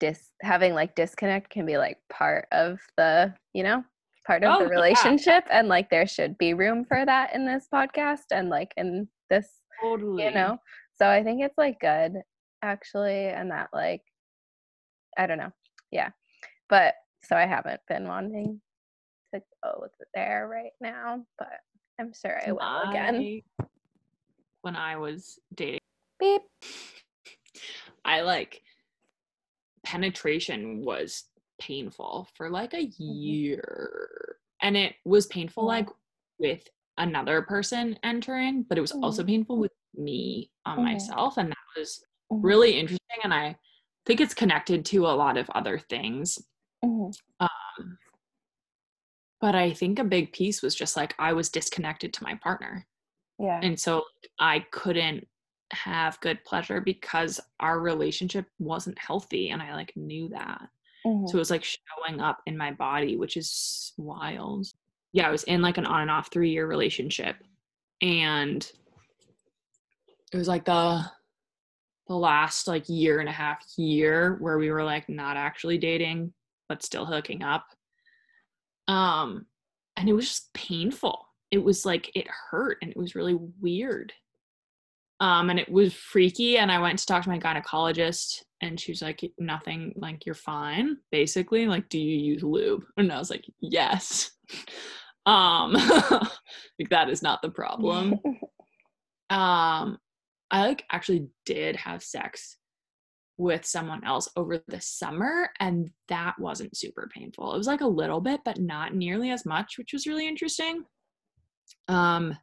[0.00, 3.84] dis having like disconnect can be like part of the, you know,
[4.26, 4.70] part of Oh, the yeah.
[4.70, 9.08] relationship and like there should be room for that in this podcast and like in
[9.30, 9.48] this
[9.82, 10.24] Totally.
[10.24, 10.58] you know?
[10.96, 12.14] So i think it's like good
[12.62, 14.02] actually and that like
[15.18, 15.52] i don't know.
[15.90, 16.10] Yeah.
[16.68, 16.94] But
[17.24, 18.60] so i haven't been wanting
[19.34, 21.58] to go there right now but
[21.98, 23.40] i'm sure i will again.
[24.62, 25.80] When I was dating,
[26.18, 26.40] beep.
[28.02, 28.62] I like
[29.84, 31.24] penetration was
[31.60, 32.94] painful for like a mm-hmm.
[32.98, 34.36] year.
[34.62, 35.88] And it was painful like
[36.38, 36.66] with
[36.98, 40.84] another person entering, but it was also painful with me on Mhm.
[40.84, 41.36] myself.
[41.38, 42.40] And that was Mhm.
[42.42, 43.18] really interesting.
[43.22, 43.56] And I
[44.06, 46.38] think it's connected to a lot of other things.
[46.82, 47.98] Um,
[49.40, 52.86] but I think a big piece was just like I was disconnected to my partner.
[53.40, 54.04] yeah and so
[54.38, 55.26] i couldn't
[55.72, 60.68] have good pleasure because our relationship wasn't healthy and i like knew that
[61.04, 61.28] Mhm.
[61.28, 64.66] so it was like showing up in my body which is wild
[65.14, 67.36] yeah i was in like an on and off three year relationship.
[68.02, 68.70] And
[70.32, 71.02] it was like the
[72.08, 76.34] the last like year and a half year where we were like not actually dating
[76.68, 77.64] but still hooking up.
[78.88, 79.46] Um
[79.96, 81.26] and it was just painful.
[81.50, 84.12] It was like it hurt and it was really weird.
[85.20, 88.90] Um and it was freaky and i went to talk to my gynecologist and she
[88.90, 92.82] was like nothing like you're fine basically like do you use lube?
[92.96, 94.32] And i was like yes
[95.26, 95.72] um
[96.78, 98.18] like that is not the problem.
[99.30, 99.98] Um
[100.50, 102.58] i like actually did have sex
[103.38, 107.54] with someone else over the summer and that wasn't super painful.
[107.54, 110.84] It was like a little bit but not nearly as much which was really interesting.
[111.88, 112.36] Um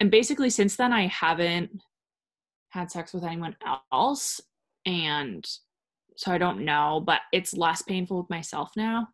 [0.00, 1.70] and basically since then i haven't
[2.70, 3.56] had sex with anyone
[3.92, 4.40] else
[4.86, 5.44] and
[6.16, 9.08] so i don't know but it's less painful with myself now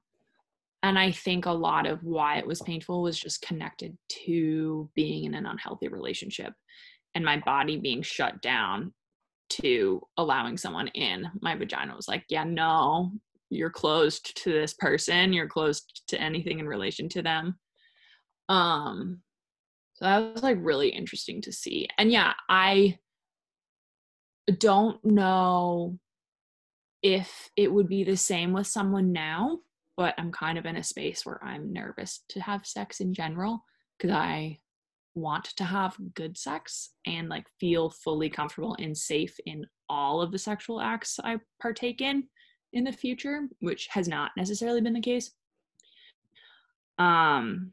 [0.83, 5.25] and i think a lot of why it was painful was just connected to being
[5.25, 6.53] in an unhealthy relationship
[7.15, 8.93] and my body being shut down
[9.51, 11.95] to allowing someone in my vagina.
[11.95, 13.13] Was like yeah no
[13.53, 15.33] you're closed to this person.
[15.33, 17.59] You're closed to anything in relation to them.
[18.49, 19.21] Um
[19.95, 21.89] so that was like really interesting to see.
[21.99, 22.99] And yeah i
[24.59, 25.99] don't know
[27.03, 29.59] if it would be the same with someone now
[29.97, 33.65] but i'm kind of in a space where i'm nervous to have sex in general
[33.99, 34.59] because i
[35.15, 40.31] want to have good sex and like feel fully comfortable and safe in all of
[40.31, 42.25] the sexual acts I partake in
[42.73, 45.33] in the future, which has not necessarily been the case.
[46.99, 47.73] Um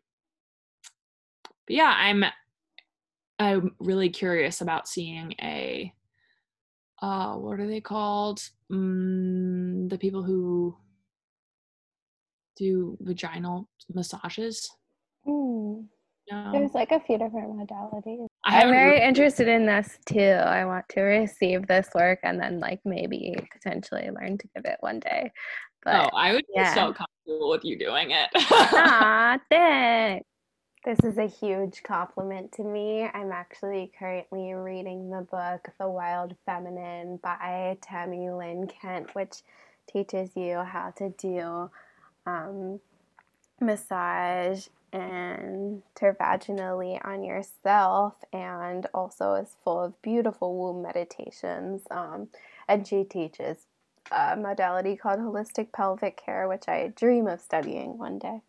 [1.68, 2.26] but yeah, I'm
[3.39, 5.93] I'm really curious about seeing a
[7.01, 8.41] uh what are they called?
[8.72, 10.76] Mm, the people who
[12.57, 14.69] do vaginal massages.
[15.27, 15.85] Mm.
[16.29, 16.51] No.
[16.51, 20.83] there's like a few different modalities I i'm very interested in this too i want
[20.89, 25.31] to receive this work and then like maybe potentially learn to give it one day
[25.85, 26.73] but Oh, I would yeah.
[26.73, 28.27] be so comfortable with you doing it.
[28.35, 30.25] Aw, thanks.
[30.83, 33.03] This is a huge compliment to me.
[33.13, 39.43] I'm actually currently reading the book The Wild Feminine by Tami Lynn Kent, which
[39.89, 41.69] teaches you how to do
[42.28, 42.80] um,
[43.59, 51.82] massage and vaginally on yourself and also is full of beautiful womb meditations.
[51.91, 52.30] Um,
[52.67, 53.57] and she teaches
[54.11, 58.41] a modality called holistic pelvic care, which I dream of studying one day.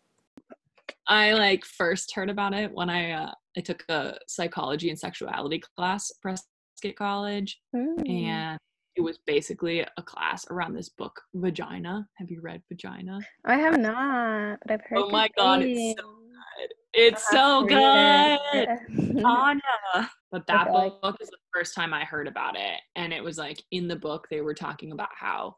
[1.07, 5.61] I like first heard about it when I uh, I took a psychology and sexuality
[5.75, 8.09] class at Prescott College, Mm.
[8.09, 8.59] and
[8.99, 12.05] it was basically a class around this book, Vagina.
[12.15, 13.21] Have you read Vagina?
[13.45, 14.99] I have not, but I've heard.
[14.99, 16.73] Oh my God, it's so good.
[16.93, 17.77] It's so good.
[17.81, 19.23] have to read it.
[19.25, 20.09] Anya.
[20.33, 22.81] But that book is the first time I heard about it.
[22.97, 25.55] And it was like in the book, they were talking about how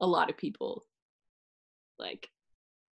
[0.00, 0.84] a lot of people,
[2.00, 2.28] like,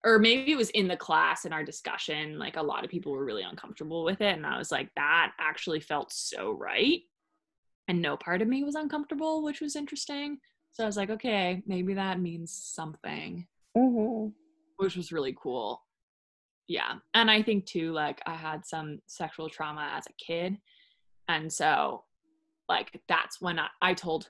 [0.04, 3.14] or maybe it was in the class in our discussion, like a lot of people
[3.14, 4.36] were really uncomfortable with it.
[4.36, 7.00] And I was like, that actually felt so right.
[7.88, 10.40] And no part of me was uncomfortable, which was interesting.
[10.72, 14.34] So I was like, okay, maybe that means something Mhm.
[14.78, 15.84] which was really cool.
[16.68, 17.00] Yeah.
[17.14, 20.58] And I think too, like, I had some sexual trauma as a kid.
[21.28, 22.04] And so,
[22.68, 24.30] like, that's when I, I told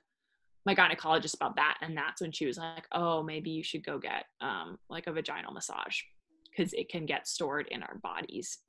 [0.65, 1.77] my gynecologist about that.
[1.81, 5.11] And that's when she was like, oh, maybe you should go get, um, like, a
[5.13, 6.01] vaginal massage.
[6.49, 8.59] because it can get stored in our bodies.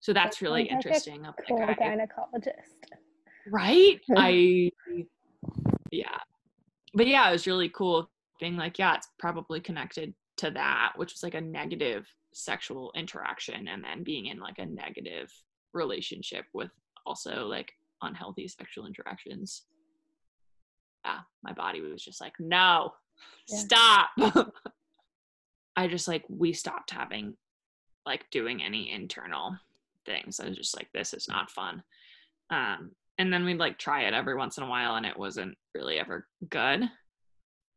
[0.00, 1.26] So that's really sounds like a interesting.
[1.48, 2.90] Cool like, gynecologist.
[3.50, 4.00] Right?
[4.16, 4.70] I
[5.90, 6.18] yeah.
[6.94, 8.08] But yeah, it was really cool
[8.40, 13.68] being like, yeah, it's probably connected to that, which was like a negative sexual interaction
[13.68, 15.32] and then being in like a negative
[15.72, 16.70] relationship with
[17.06, 17.72] also like
[18.02, 19.62] unhealthy sexual interactions.
[21.04, 22.92] Yeah, my body was just like, no,
[23.48, 23.58] Yeah.
[23.58, 24.08] stop.
[25.76, 27.36] I just like, we stopped having
[28.06, 29.56] like doing any internal
[30.06, 30.38] things.
[30.40, 31.82] I was just like, this is not fun.
[32.50, 35.56] Um, and then we'd like try it every once in a while and it wasn't
[35.74, 36.82] really ever good.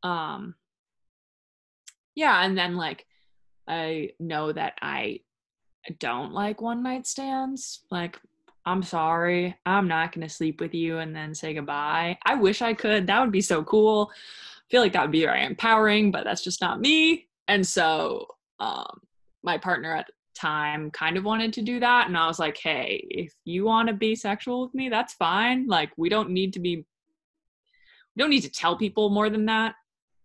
[0.04, 0.56] Um,
[2.16, 3.06] yeah, and then like
[3.68, 5.22] I know that I
[6.00, 7.82] don't like one night stands.
[7.92, 8.20] Like,
[8.66, 12.18] I'm sorry, I'm not gonna sleep with you and then say goodbye.
[12.26, 13.08] I wish I could.
[13.08, 14.12] That would be so cool.
[14.12, 17.28] I feel like that would be very empowering, but that's just not me.
[17.48, 18.28] And so
[18.60, 19.02] um
[19.44, 22.08] my partner at time kind of wanted to do that.
[22.08, 25.68] And I was like, hey, if you want to be sexual with me, that's fine.
[25.68, 29.76] Like we don't need to be we don't need to tell people more than that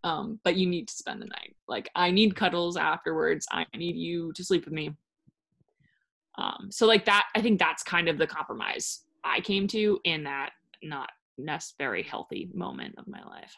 [0.05, 1.55] um, but you need to spend the night.
[1.69, 3.47] Like I need cuddles afterwards.
[3.53, 4.95] I need you to sleep with me.
[6.39, 10.25] Um, so like that, I think that's kind of the compromise I came to in
[10.25, 10.51] that
[10.83, 13.55] not nest very healthy moment of my life.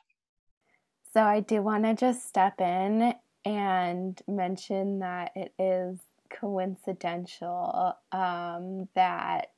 [1.13, 5.99] So I do want to just step in and mention that it is
[6.39, 9.51] coincidental um, that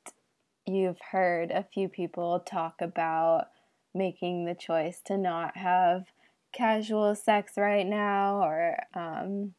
[0.65, 3.47] you've heard a few people talk about
[3.93, 6.05] making the choice to not have
[6.51, 9.53] casual sex right now or um,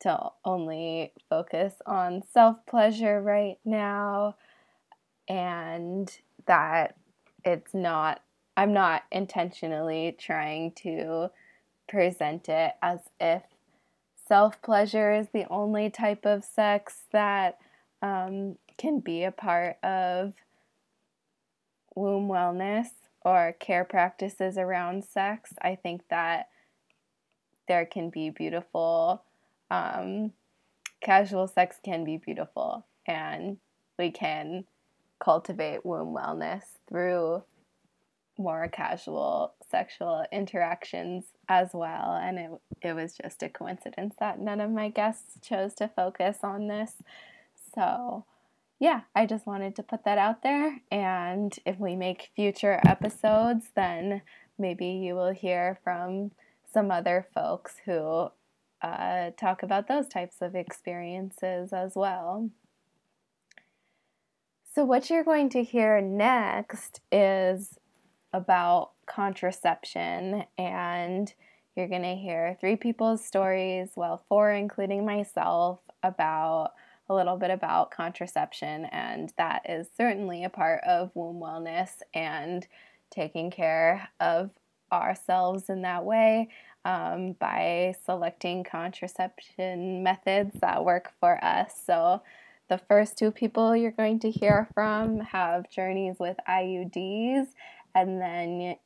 [0.00, 4.36] to only focus on self pleasure right now,
[5.28, 6.10] and
[6.46, 6.96] that
[7.44, 8.22] it's not,
[8.56, 11.30] I'm not intentionally trying to
[11.88, 13.42] present it as if
[14.26, 17.58] self pleasure is the only type of sex that
[18.02, 20.32] um, can be a part of
[21.94, 22.88] womb wellness
[23.24, 25.52] or care practices around sex.
[25.60, 26.48] I think that
[27.68, 29.22] there can be beautiful,
[29.70, 30.32] um,
[31.00, 33.58] casual sex can be beautiful, and
[33.98, 34.64] we can
[35.18, 37.42] cultivate womb wellness through
[38.38, 42.18] more casual sexual interactions as well.
[42.20, 42.50] And it,
[42.82, 46.94] it was just a coincidence that none of my guests chose to focus on this.
[47.74, 48.24] So,
[48.78, 50.80] yeah, I just wanted to put that out there.
[50.90, 54.22] And if we make future episodes, then
[54.58, 56.30] maybe you will hear from
[56.72, 58.28] some other folks who
[58.82, 62.50] uh, talk about those types of experiences as well.
[64.74, 67.78] So, what you're going to hear next is
[68.36, 71.32] about contraception, and
[71.74, 76.72] you're going to hear three people's stories, well, four, including myself, about
[77.08, 82.66] a little bit about contraception, and that is certainly a part of womb wellness and
[83.10, 84.50] taking care of
[84.92, 86.48] ourselves in that way
[86.84, 91.72] um, by selecting contraception methods that work for us.
[91.84, 92.22] So,
[92.68, 97.46] the first two people you're going to hear from have journeys with IUDs,
[97.96, 98.76] and then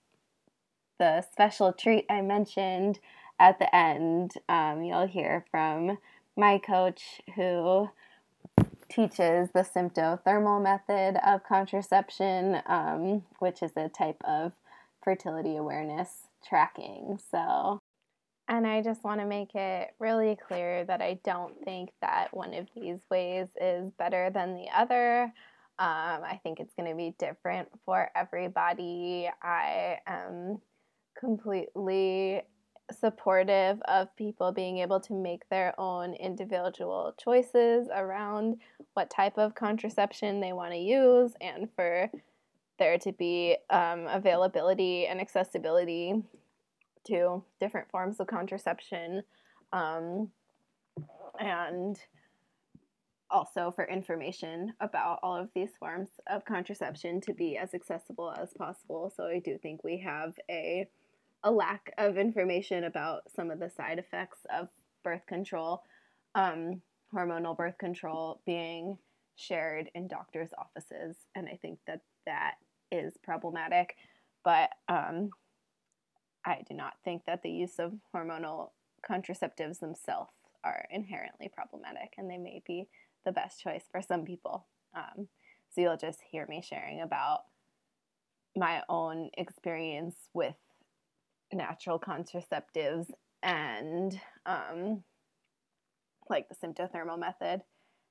[1.00, 3.00] the special treat I mentioned
[3.40, 5.98] at the end, um, you'll hear from
[6.36, 7.90] my coach who
[8.88, 14.52] teaches the symptothermal method of contraception, um, which is a type of
[15.02, 17.18] fertility awareness tracking.
[17.32, 17.80] So,
[18.46, 22.54] and I just want to make it really clear that I don't think that one
[22.54, 25.32] of these ways is better than the other.
[25.80, 29.30] Um, I think it's going to be different for everybody.
[29.42, 30.60] I am
[31.18, 32.42] completely
[32.92, 38.58] supportive of people being able to make their own individual choices around
[38.92, 42.10] what type of contraception they want to use and for
[42.78, 46.22] there to be um, availability and accessibility
[47.06, 49.22] to different forms of contraception
[49.72, 50.28] um,
[51.38, 51.98] and
[53.30, 58.52] also for information about all of these forms of contraception to be as accessible as
[58.54, 60.88] possible so i do think we have a
[61.42, 64.68] a lack of information about some of the side effects of
[65.02, 65.82] birth control,
[66.34, 66.82] um,
[67.14, 68.98] hormonal birth control being
[69.36, 71.16] shared in doctors' offices.
[71.34, 72.54] And I think that that
[72.92, 73.96] is problematic.
[74.44, 75.30] But um,
[76.44, 78.70] I do not think that the use of hormonal
[79.08, 80.30] contraceptives themselves
[80.62, 82.86] are inherently problematic, and they may be
[83.24, 84.66] the best choice for some people.
[84.94, 85.28] Um,
[85.68, 87.40] so you'll just hear me sharing about
[88.56, 90.56] my own experience with
[91.52, 93.06] natural contraceptives
[93.42, 95.02] and um,
[96.28, 97.62] like the symptothermal method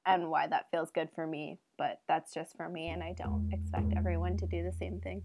[0.05, 3.49] and why that feels good for me, but that's just for me and I don't
[3.51, 5.24] expect everyone to do the same thing.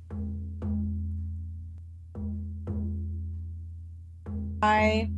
[4.63, 5.11] I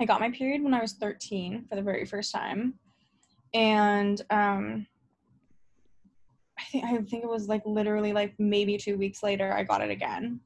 [0.00, 2.74] I got my period when I was 13 for the very first time.
[3.54, 4.86] And um
[6.58, 9.80] I think I think it was like literally like maybe 2 weeks later I got
[9.80, 10.40] it again,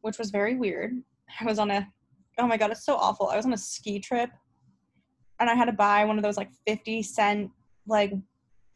[0.00, 0.92] which was very weird.
[1.40, 1.86] I was on a
[2.38, 3.28] oh my god, it's so awful.
[3.28, 4.30] I was on a ski trip
[5.40, 7.50] and I had to buy one of those like 50 cent
[7.86, 8.12] like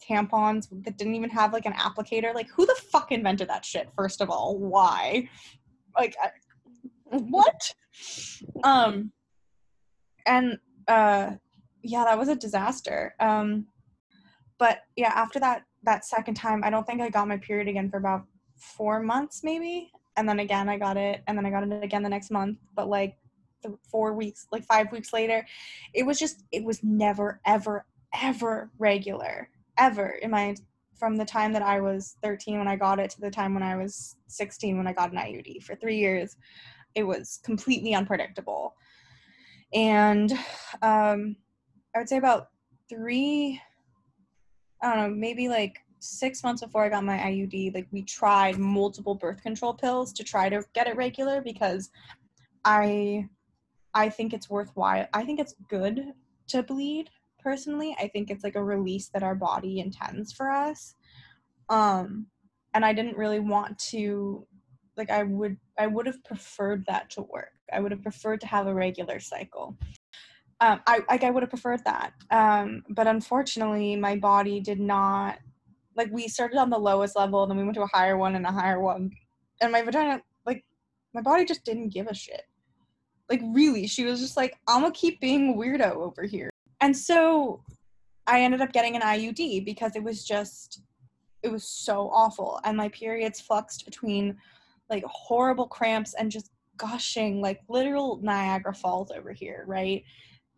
[0.07, 2.35] tampons that didn't even have like an applicator.
[2.35, 4.59] Like who the fuck invented that shit first of all?
[4.59, 5.29] Why?
[5.97, 6.31] Like I,
[7.11, 7.75] what?
[8.63, 9.13] Um
[10.27, 11.33] and uh
[11.83, 13.15] yeah, that was a disaster.
[13.21, 13.67] Um
[14.59, 17.89] but yeah, after that that second time, I don't think I got my period again
[17.91, 18.25] for about
[18.57, 19.93] 4 months maybe.
[20.17, 22.59] And then again I got it and then I got it again the next month,
[22.75, 23.17] but like
[23.63, 25.47] th- 4 weeks, like 5 weeks later,
[25.95, 27.87] it was just it was never ever
[28.21, 30.57] ever regular ever in my
[30.99, 33.63] from the time that I was 13 when I got it to the time when
[33.63, 36.37] I was 16 when I got an IUD for 3 years
[36.95, 38.75] it was completely unpredictable.
[39.73, 40.33] And
[40.83, 41.37] um,
[41.99, 42.51] I would say about
[42.89, 43.61] three,
[44.81, 48.57] I don't know, maybe like six months before I got my IUD, like we tried
[48.57, 51.91] multiple birth control pills to try to get it regular because
[52.65, 53.29] I
[53.95, 55.09] I think it's worthwhile.
[55.13, 56.13] I think it's good
[56.47, 57.97] to bleed personally.
[57.99, 60.95] I think it's like a release that our body intends for us.
[61.69, 62.29] Um
[62.75, 64.47] and I didn't really want to
[64.97, 67.55] like I would I would have preferred that to work.
[67.73, 69.77] I would have preferred to have a regular cycle.
[70.61, 75.39] Um, I like I would have preferred that, um, but unfortunately, my body did not.
[75.97, 78.45] Like we started on the lowest level, then we went to a higher one and
[78.45, 79.11] a higher one,
[79.61, 80.65] and my vagina, like
[81.15, 82.43] my body, just didn't give a shit.
[83.31, 86.51] Like really, she was just like, "I'm gonna keep being weirdo over here,"
[86.81, 87.63] and so
[88.27, 90.83] I ended up getting an IUD because it was just,
[91.43, 94.37] it was so awful, and my periods fluxed between
[94.91, 100.03] like horrible cramps and just gushing like literal Niagara Falls over here, right?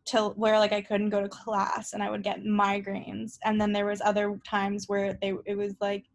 [0.07, 3.39] Till where like I couldn't go to class and I would get migraines.
[3.45, 6.07] And then there was other times where they it was like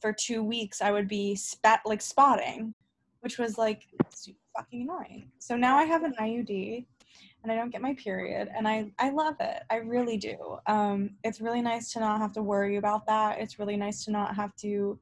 [0.00, 2.74] for two weeks I would be spat like spotting,
[3.20, 3.82] which was like
[4.14, 5.30] super fucking annoying.
[5.38, 6.86] So now I have an IUD
[7.42, 9.62] and I don't get my period and I I love it.
[9.70, 10.58] I really do.
[10.66, 13.38] Um it's really nice to not have to worry about that.
[13.38, 14.98] It's really nice to not have to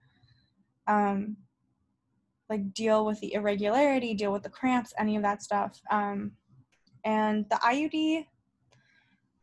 [0.86, 1.36] um
[2.48, 5.80] like deal with the irregularity, deal with the cramps, any of that stuff.
[5.90, 6.32] Um,
[7.06, 8.26] and the IUD,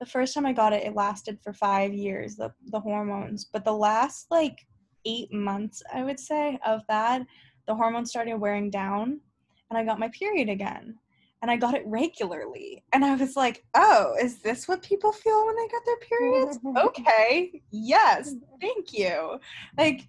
[0.02, 3.46] the first time I got it, it lasted for five years, the, the hormones.
[3.46, 4.68] But the last like
[5.06, 7.26] eight months, I would say, of that,
[7.66, 9.22] the hormones started wearing down
[9.70, 11.00] and I got my period again.
[11.42, 12.84] And I got it regularly.
[12.94, 16.60] And I was like, oh, is this what people feel when they get their periods?
[16.78, 17.62] okay.
[17.72, 18.36] Yes.
[18.60, 19.40] Thank you.
[19.78, 20.08] Like,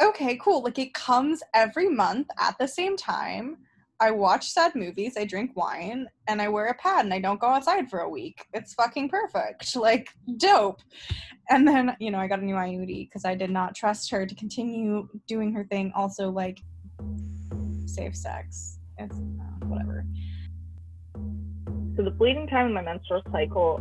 [0.00, 0.62] okay, cool.
[0.62, 3.58] Like it comes every month at the same time.
[4.02, 7.40] I watch sad movies, I drink wine, and I wear a pad and I don't
[7.40, 8.44] go outside for a week.
[8.52, 9.76] It's fucking perfect.
[9.82, 10.80] Like, dope.
[11.50, 14.26] And then, you know, I got a new IUD because I did not trust her
[14.26, 15.92] to continue doing her thing.
[15.94, 16.60] Also, like,
[17.86, 18.78] safe sex.
[18.98, 20.04] It's uh, whatever.
[21.96, 23.80] So the bleeding time in my menstrual cycle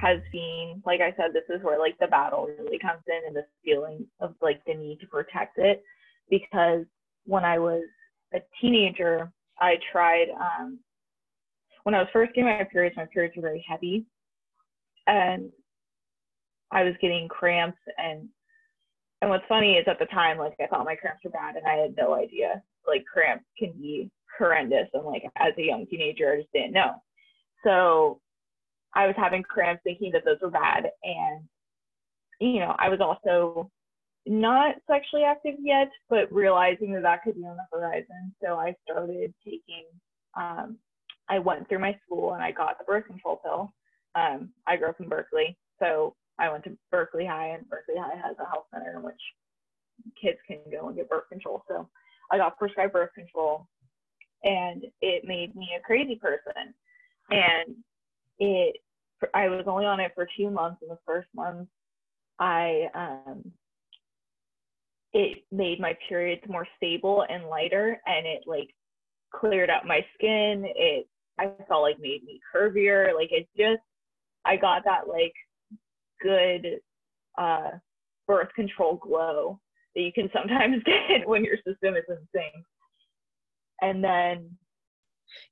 [0.00, 3.36] has been like I said, this is where like the battle really comes in and
[3.36, 5.82] this feeling of like the need to protect it
[6.30, 6.84] because
[7.24, 7.82] when I was
[8.34, 10.78] a teenager, I tried um
[11.84, 14.04] when I was first getting my periods, my periods were very heavy
[15.06, 15.50] and
[16.70, 18.28] I was getting cramps and
[19.20, 21.66] and what's funny is at the time like I thought my cramps were bad and
[21.66, 26.32] I had no idea like cramps can be horrendous and like as a young teenager
[26.32, 26.94] I just didn't know.
[27.64, 28.20] So
[28.94, 30.90] I was having cramps thinking that those were bad.
[31.02, 31.44] And,
[32.40, 33.70] you know, I was also
[34.28, 38.34] not sexually active yet, but realizing that that could be on the horizon.
[38.42, 39.84] So I started taking,
[40.36, 40.78] um,
[41.28, 43.72] I went through my school and I got the birth control pill.
[44.14, 45.56] Um, I grew up in Berkeley.
[45.78, 49.20] So I went to Berkeley High, and Berkeley High has a health center in which
[50.20, 51.64] kids can go and get birth control.
[51.68, 51.88] So
[52.30, 53.66] I got prescribed birth control,
[54.44, 56.74] and it made me a crazy person.
[57.30, 57.76] And
[58.38, 58.76] it
[59.34, 60.80] I was only on it for two months.
[60.82, 61.68] In the first month,
[62.38, 63.52] I um,
[65.12, 68.68] it made my periods more stable and lighter, and it like
[69.34, 70.64] cleared up my skin.
[70.76, 73.14] It I felt like made me curvier.
[73.14, 73.82] Like it just
[74.44, 75.34] I got that like
[76.22, 76.80] good
[77.38, 77.70] uh,
[78.26, 79.60] birth control glow
[79.94, 82.64] that you can sometimes get when your system is in sync.
[83.80, 84.50] And then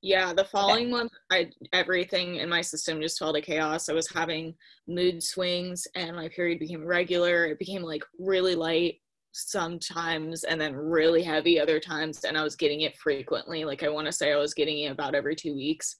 [0.01, 3.89] Yeah, the following month, I everything in my system just fell to chaos.
[3.89, 4.53] I was having
[4.87, 7.45] mood swings, and my period became regular.
[7.45, 8.99] It became like really light
[9.45, 12.23] sometimes, and then really heavy other times.
[12.23, 13.65] And I was getting it frequently.
[13.65, 15.97] Like I want to say, I was getting it about every two weeks.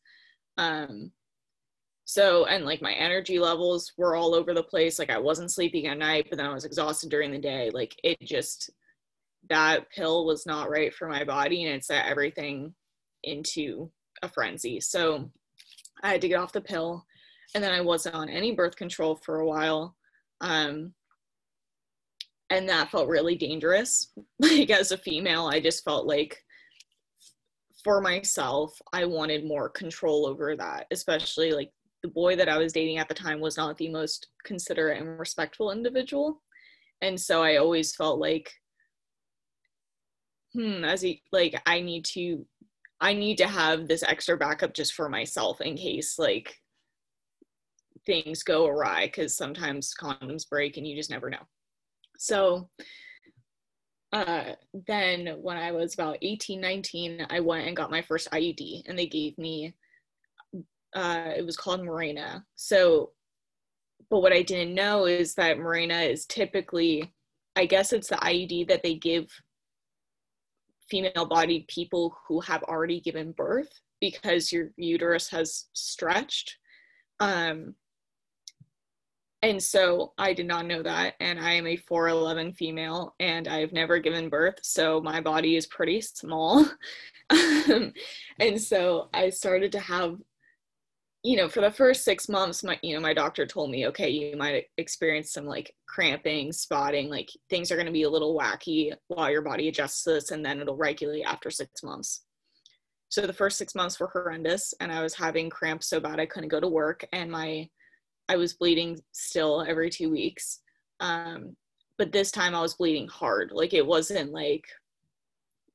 [0.57, 1.11] Um,
[2.05, 4.97] so and like my energy levels were all over the place.
[4.97, 7.69] Like I wasn't sleeping at night, but then I was exhausted during the day.
[7.73, 8.69] Like it just
[9.49, 12.73] that pill was not right for my body, and it set everything
[13.23, 14.79] into a frenzy.
[14.79, 15.29] So
[16.03, 17.05] I had to get off the pill.
[17.55, 19.95] And then I wasn't on any birth control for a while.
[20.41, 20.93] Um,
[22.49, 24.11] and that felt really dangerous.
[24.39, 26.37] Like, as a female, I just felt like
[27.83, 31.71] for myself, I wanted more control over that, especially like
[32.03, 35.19] the boy that I was dating at the time was not the most considerate and
[35.19, 36.43] respectful individual.
[37.01, 38.51] And so I always felt like,
[40.53, 42.45] hmm, as he, like, I need to
[42.99, 46.55] I need to have this extra backup just for myself in case like
[48.05, 51.45] things go awry because sometimes condoms break and you just never know.
[52.17, 52.69] So
[54.13, 54.53] uh,
[54.87, 58.97] then when I was about 18, 19, I went and got my first IUD and
[58.97, 59.73] they gave me,
[60.95, 62.43] uh, it was called Mirena.
[62.55, 63.11] So,
[64.09, 67.13] but what I didn't know is that Mirena is typically,
[67.55, 69.27] I guess it's the IUD that they give
[70.89, 76.57] female bodied people who have already given birth because your uterus has stretched.
[77.19, 77.75] Um,
[79.47, 81.15] and so I did not know that.
[81.21, 84.59] And I am a 4'11 female and I've never given birth.
[84.61, 86.65] So my body is pretty small.
[87.29, 87.91] Um,
[88.39, 90.15] and so I started to have
[91.23, 94.09] you know, for the first six months, my you know, my doctor told me, okay,
[94.09, 98.93] you might experience some like cramping, spotting, like things are gonna be a little wacky
[99.09, 102.23] while your body adjusts this and then it'll regulate after six months.
[103.09, 106.25] So the first six months were horrendous and I was having cramps so bad I
[106.27, 107.67] couldn't go to work and my
[108.29, 110.59] I was bleeding still every two weeks.
[110.99, 111.55] Um,
[111.97, 113.51] but this time I was bleeding hard.
[113.51, 114.65] Like it wasn't like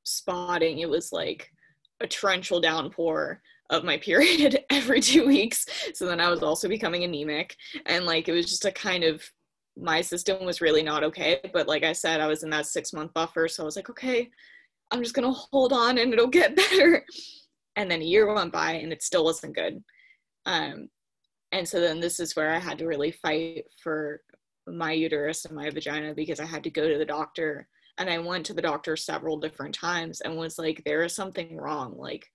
[0.04, 1.48] spotting, it was like
[2.00, 3.40] a torrential downpour
[3.70, 5.66] of my period every two weeks.
[5.94, 7.56] So then I was also becoming anemic.
[7.86, 9.22] And like it was just a kind of
[9.76, 11.40] my system was really not okay.
[11.52, 13.48] But like I said, I was in that six month buffer.
[13.48, 14.28] So I was like, okay,
[14.90, 17.04] I'm just gonna hold on and it'll get better.
[17.76, 19.82] And then a year went by and it still wasn't good.
[20.44, 20.88] Um,
[21.52, 24.20] and so then this is where I had to really fight for
[24.66, 27.68] my uterus and my vagina because I had to go to the doctor.
[27.98, 31.58] And I went to the doctor several different times and was like, there is something
[31.58, 31.94] wrong.
[31.98, 32.26] Like,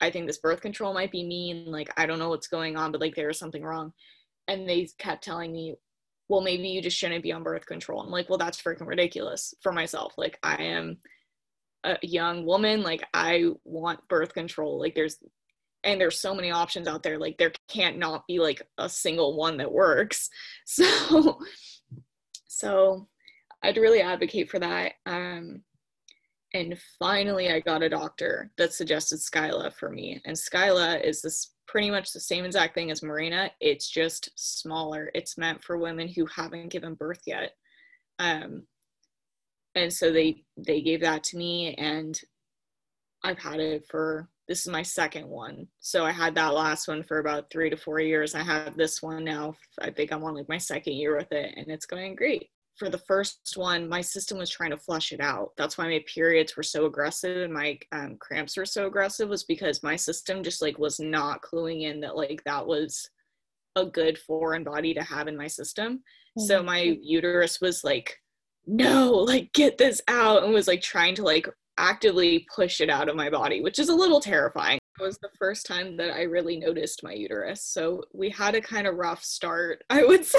[0.00, 1.66] I think this birth control might be mean.
[1.66, 3.92] Like, I don't know what's going on, but like, there is something wrong.
[4.46, 5.74] And they kept telling me,
[6.28, 8.00] well, maybe you just shouldn't be on birth control.
[8.00, 10.14] I'm like, well, that's freaking ridiculous for myself.
[10.16, 10.98] Like, I am
[11.82, 12.82] a young woman.
[12.82, 14.78] Like, I want birth control.
[14.78, 15.16] Like, there's,
[15.84, 17.18] and there's so many options out there.
[17.18, 20.28] Like, there can't not be like a single one that works.
[20.66, 21.38] So,
[22.46, 23.08] so
[23.62, 24.92] I'd really advocate for that.
[25.06, 25.62] Um,
[26.54, 31.54] and finally i got a doctor that suggested skyla for me and skyla is this
[31.66, 36.08] pretty much the same exact thing as Mirena it's just smaller it's meant for women
[36.08, 37.52] who haven't given birth yet
[38.18, 38.64] um,
[39.74, 42.20] and so they they gave that to me and
[43.22, 47.02] i've had it for this is my second one so i had that last one
[47.02, 50.34] for about three to four years i have this one now i think i'm on
[50.34, 52.50] like my second year with it and it's going great
[52.80, 55.50] for the first one, my system was trying to flush it out.
[55.58, 59.44] That's why my periods were so aggressive and my um, cramps were so aggressive was
[59.44, 63.06] because my system just like was not cluing in that like that was
[63.76, 65.98] a good foreign body to have in my system.
[66.38, 66.46] Mm-hmm.
[66.46, 68.16] So my uterus was like,
[68.66, 71.48] no, like get this out and was like trying to like
[71.80, 74.78] actively push it out of my body, which is a little terrifying.
[74.98, 77.64] It was the first time that I really noticed my uterus.
[77.64, 80.38] So we had a kind of rough start, I would say.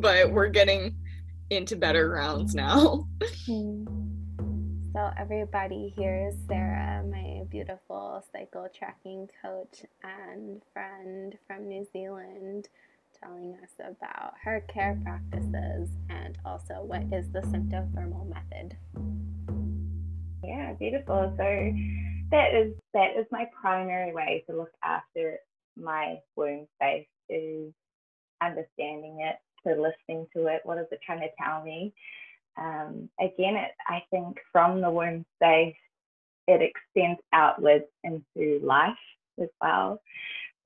[0.00, 0.96] but we're getting
[1.50, 3.06] into better grounds now.
[3.46, 3.84] Hmm.
[4.92, 12.68] So, everybody, here's Sarah, my beautiful cycle tracking coach and friend from New Zealand,
[13.22, 18.76] telling us about her care practices and also what is the symptothermal method.
[20.42, 21.34] Yeah, beautiful.
[21.36, 21.74] So,
[22.30, 25.38] that is that is my primary way to look after
[25.76, 27.72] my womb space is
[28.42, 29.36] understanding it,
[29.66, 30.60] to listening to it.
[30.64, 31.92] What is it trying to tell me?
[32.56, 35.74] Um, again, it, I think from the womb space,
[36.46, 38.92] it extends outwards into life
[39.40, 40.00] as well.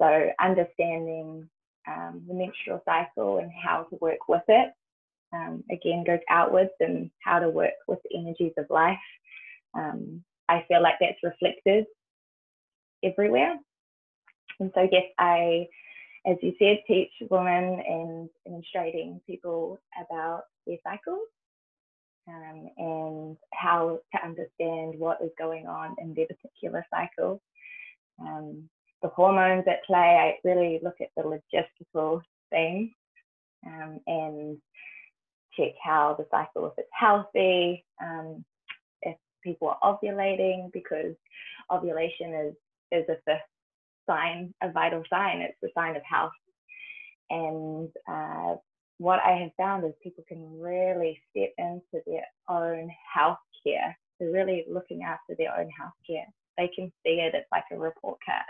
[0.01, 1.49] So understanding
[1.87, 4.73] um, the menstrual cycle and how to work with it,
[5.33, 8.99] um, again, goes outwards and how to work with the energies of life.
[9.77, 11.87] Um, I feel like that's reflected
[13.03, 13.57] everywhere.
[14.61, 15.67] And so, yes, I,
[16.27, 21.27] as you said, teach women and menstruating people about their cycles
[22.29, 27.41] um, and how to understand what is going on in their particular cycle.
[28.21, 28.69] Um,
[29.03, 32.91] the hormones at play, I really look at the logistical things
[33.67, 34.59] um, and
[35.57, 38.45] check how the cycle, if it's healthy, um,
[39.45, 41.15] people are ovulating, because
[41.71, 42.55] ovulation is,
[42.91, 43.37] is a
[44.07, 46.33] sign, a vital sign, it's a sign of health.
[47.31, 48.57] And uh,
[48.99, 53.97] what I have found is people can really step into their own health care.
[54.19, 56.27] They're really looking after their own health care.
[56.57, 58.45] They can see it, it's like a report card.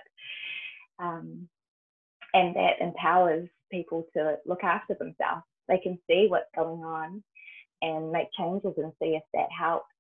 [0.99, 1.49] Um,
[2.35, 5.43] and that empowers people to look after themselves.
[5.69, 7.23] They can see what's going on
[7.81, 9.94] and make changes and see if that helps.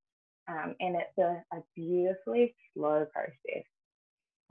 [0.47, 3.65] Um, and it's a, a beautifully slow process.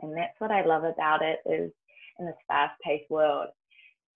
[0.01, 1.71] And that's what I love about it is
[2.19, 3.49] in this fast-paced world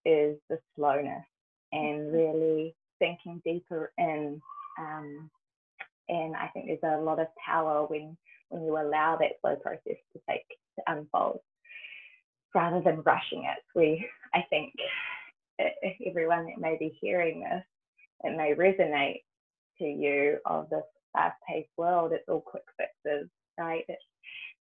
[0.05, 1.25] is the slowness
[1.71, 4.41] and really thinking deeper in.
[4.79, 5.29] Um,
[6.09, 8.17] and I think there's a lot of power when
[8.49, 10.45] when you allow that slow process to take
[10.77, 11.39] to unfold
[12.55, 13.61] rather than rushing it.
[13.75, 14.73] We, I think,
[16.05, 17.63] everyone that may be hearing this,
[18.23, 19.23] it may resonate
[19.79, 20.83] to you of this
[21.17, 22.11] fast-paced world.
[22.13, 23.83] It's all quick fixes, right?
[23.87, 24.01] It's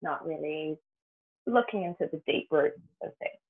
[0.02, 0.78] not really
[1.46, 3.44] looking into the deep roots of things.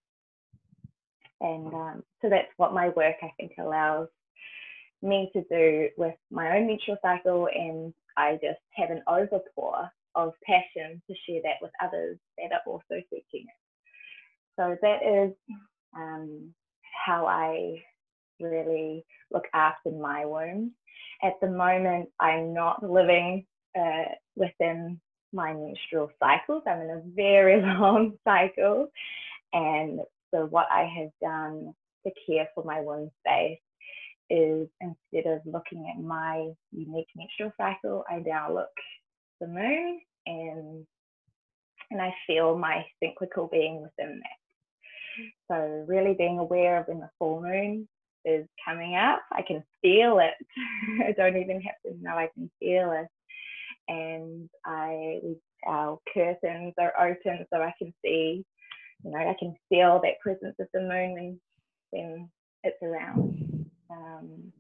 [1.42, 4.10] And um, so that's what my work, I think, allows
[5.02, 7.48] me to do with my own menstrual cycle.
[7.54, 12.62] And I just have an overpour of passion to share that with others that are
[12.66, 13.60] also seeking it.
[14.58, 15.34] So that is
[15.96, 16.54] um,
[17.06, 17.82] how I
[18.42, 20.74] really look after my womb.
[21.24, 23.46] At the moment, I'm not living
[23.78, 24.06] uh,
[24.36, 25.00] within
[25.34, 26.64] my menstrual cycles.
[26.68, 28.88] I'm in a very long cycle.
[29.54, 30.00] And
[30.34, 31.74] so, what I have done
[32.06, 33.60] to care for my womb space
[34.30, 38.70] is instead of looking at my unique menstrual cycle, I now look
[39.42, 40.86] the moon and
[41.92, 45.30] and I feel my cyclical being within that.
[45.50, 47.88] So really being aware of when the full moon
[48.26, 50.34] is coming up, I can feel it.
[51.06, 53.08] I don't even have to know, I can feel it.
[53.88, 55.20] And I
[55.68, 58.46] our curtains are open so I can see,
[59.04, 61.40] you know, I can feel that presence of the moon when
[61.91, 62.30] when
[62.64, 63.66] it's around.
[63.90, 64.54] Um,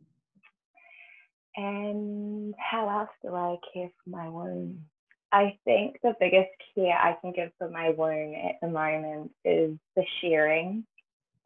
[1.55, 4.85] and how else do I care for my womb?
[5.31, 9.77] I think the biggest care I can give for my womb at the moment is
[9.95, 10.85] the sharing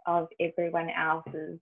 [0.05, 1.59] of everyone else's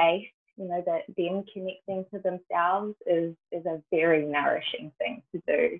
[0.00, 0.28] space.
[0.56, 5.78] You know, that them connecting to themselves is is a very nourishing thing to do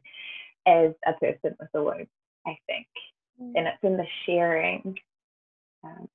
[0.66, 2.06] as a person with a womb,
[2.46, 2.86] I think.
[3.40, 3.52] Mm.
[3.56, 4.94] And it's in the sharing
[5.84, 6.08] um,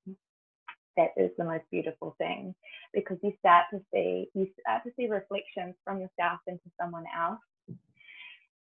[0.96, 2.54] that is the most beautiful thing
[2.92, 7.40] because you start to see you start to see reflections from yourself into someone else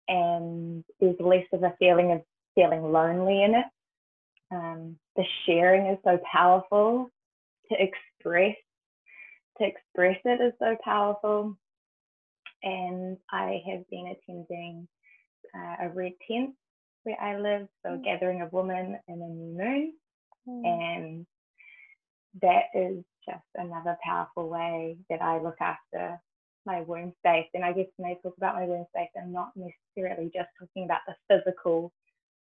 [0.09, 2.21] and there's less of a feeling of
[2.55, 3.67] feeling lonely in it
[4.51, 7.11] um, the sharing is so powerful
[7.71, 8.57] to express
[9.59, 11.57] to express it is so powerful
[12.63, 14.89] and i have been attending
[15.55, 16.51] uh, a red tent
[17.05, 18.05] where i live so mm.
[18.05, 19.93] gathering of women in a new moon
[20.49, 20.67] mm.
[20.67, 21.27] and
[22.43, 26.21] that is just another powerful way that I look after
[26.67, 27.47] my womb space.
[27.55, 30.85] And I guess when I talk about my womb space, I'm not necessarily just talking
[30.85, 31.93] about the physical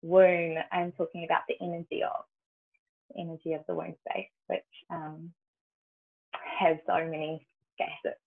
[0.02, 2.24] womb, I'm talking about the energy of
[3.10, 5.32] the energy of the womb space, which um,
[6.56, 7.46] has so many
[7.78, 8.20] facets.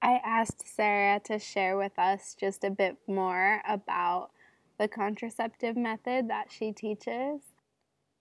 [0.00, 4.30] I asked Sarah to share with us just a bit more about
[4.78, 7.40] the contraceptive method that she teaches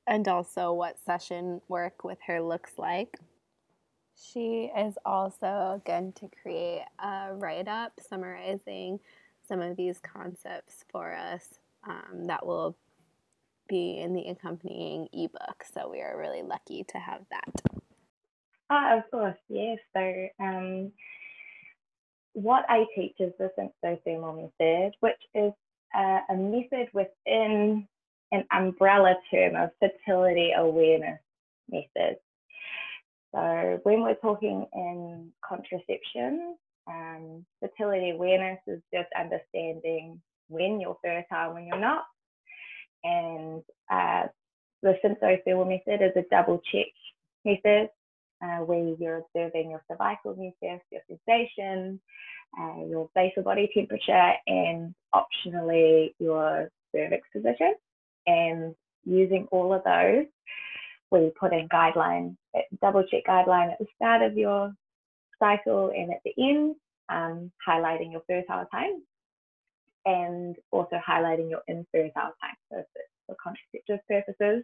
[0.07, 3.19] and also what session work with her looks like.
[4.15, 8.99] She is also going to create a write up summarizing
[9.48, 12.76] some of these concepts for us um, that will
[13.69, 15.64] be in the accompanying ebook.
[15.72, 17.61] So we are really lucky to have that.
[18.69, 19.77] Ah, of course, yes.
[19.95, 20.91] So, um,
[22.34, 25.53] what I teach is the symptothermal method, which is
[25.98, 27.88] uh, a method within
[28.31, 31.19] an umbrella term of fertility awareness
[31.69, 32.19] methods.
[33.34, 36.56] So when we're talking in contraception,
[36.88, 42.06] um, fertility awareness is just understanding when you're fertile, when you're not.
[43.03, 44.27] And uh,
[44.84, 46.88] the symptothermal method is a double check
[47.45, 47.89] method
[48.43, 51.99] uh, where you're observing your cervical mucus, your sensation,
[52.59, 57.76] uh, your basal body temperature, and optionally your cervix position.
[58.26, 60.26] And using all of those,
[61.11, 62.35] we put in guidelines,
[62.81, 64.73] double check guideline at the start of your
[65.39, 66.76] cycle and at the end,
[67.09, 69.01] um, highlighting your fertile time
[70.05, 72.55] and also highlighting your infertile time.
[72.72, 72.84] So
[73.28, 74.64] for contraceptive purposes,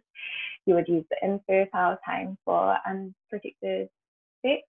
[0.66, 3.88] you would use the infertile time for unprotected
[4.44, 4.62] sex.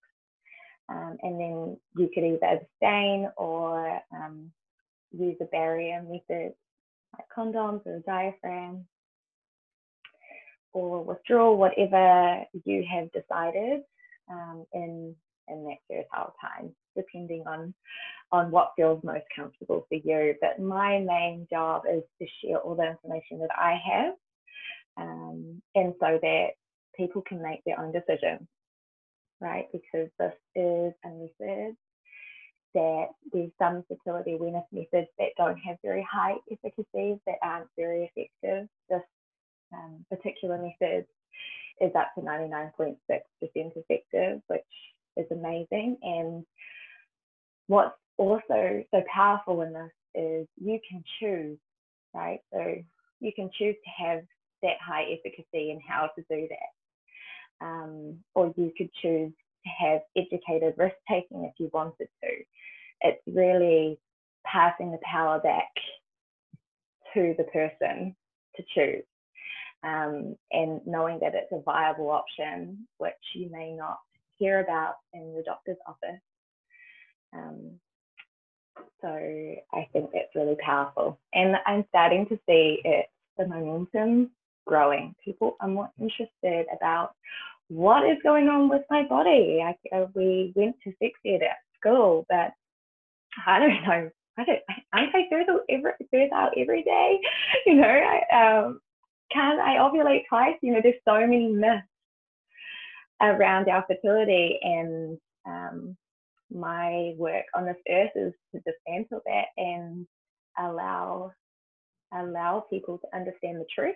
[0.87, 4.51] Um, and then you could either abstain or um,
[5.11, 6.53] use a barrier method
[7.17, 8.85] like condoms or a diaphragm
[10.73, 13.81] or withdrawal, whatever you have decided
[14.29, 15.15] um, in
[15.47, 17.73] in that fertile time, depending on
[18.31, 20.35] on what feels most comfortable for you.
[20.41, 24.13] But my main job is to share all the information that I have,
[24.97, 26.47] um, and so that
[26.95, 28.47] people can make their own decisions,
[29.39, 29.67] right?
[29.71, 31.75] Because this is a method
[32.73, 38.11] that there's some fertility awareness methods that don't have very high efficacy, that aren't very
[38.13, 38.67] effective.
[38.89, 39.01] This
[39.73, 41.05] um, particular method
[41.81, 42.95] is up to 99.6%
[43.41, 44.63] effective, which
[45.17, 45.97] is amazing.
[46.01, 46.45] And
[47.67, 51.57] what's also so powerful in this is you can choose,
[52.13, 52.39] right?
[52.53, 52.75] So
[53.19, 54.21] you can choose to have
[54.63, 57.65] that high efficacy and how to do that.
[57.65, 62.29] Um, or you could choose to have educated risk taking if you wanted to.
[63.01, 63.99] It's really
[64.45, 65.71] passing the power back
[67.13, 68.15] to the person
[68.55, 69.03] to choose
[69.85, 73.99] um, and knowing that it's a viable option, which you may not
[74.37, 76.21] hear about in the doctor's office.
[77.33, 77.79] Um,
[79.01, 81.19] so I think that's really powerful.
[81.33, 83.07] And I'm starting to see it,
[83.37, 84.31] the momentum
[84.65, 85.15] growing.
[85.23, 87.11] People are more interested about
[87.67, 89.63] what is going on with my body.
[89.63, 92.51] I, uh, we went to sex ed at school, but
[93.45, 94.09] I don't know.
[94.37, 94.59] I don't,
[94.93, 97.19] aren't I fertile every, fertile every day?
[97.65, 98.79] You know, I, um,
[99.31, 100.55] can I ovulate twice?
[100.61, 101.87] You know, there's so many myths
[103.21, 105.97] around our fertility, and um,
[106.51, 110.07] my work on this earth is to dismantle that and
[110.57, 111.31] allow
[112.13, 113.95] allow people to understand the truth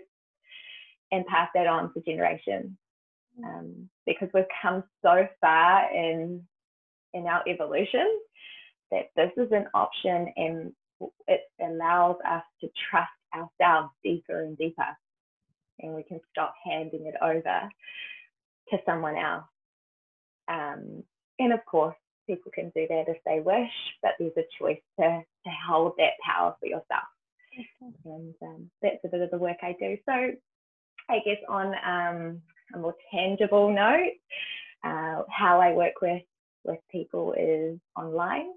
[1.12, 2.72] and pass that on to generations.
[3.44, 6.44] Um, because we've come so far in
[7.14, 8.20] in our evolution
[8.92, 10.74] that this is an option and
[11.28, 14.88] it allows us to trust ourselves deeper and deeper.
[15.80, 17.70] And we can stop handing it over
[18.72, 19.46] to someone else.
[20.48, 21.04] Um,
[21.40, 21.96] and of course,
[22.28, 23.72] people can do that if they wish,
[24.02, 27.08] but there's a choice to, to hold that power for yourself.
[28.06, 29.98] And um, that's a bit of the work I do.
[30.06, 30.32] So,
[31.10, 32.42] I guess on um,
[32.76, 34.14] a more tangible note,
[34.84, 36.22] uh, how I work with
[36.66, 38.52] with people is online,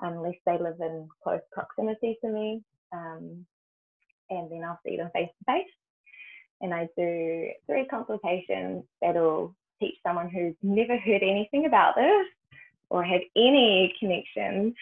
[0.00, 2.62] unless they live in close proximity to me,
[2.92, 3.44] um,
[4.30, 5.66] and then I'll see them face to face
[6.62, 12.26] and I do three consultations that'll teach someone who's never heard anything about this
[12.88, 14.74] or have any connection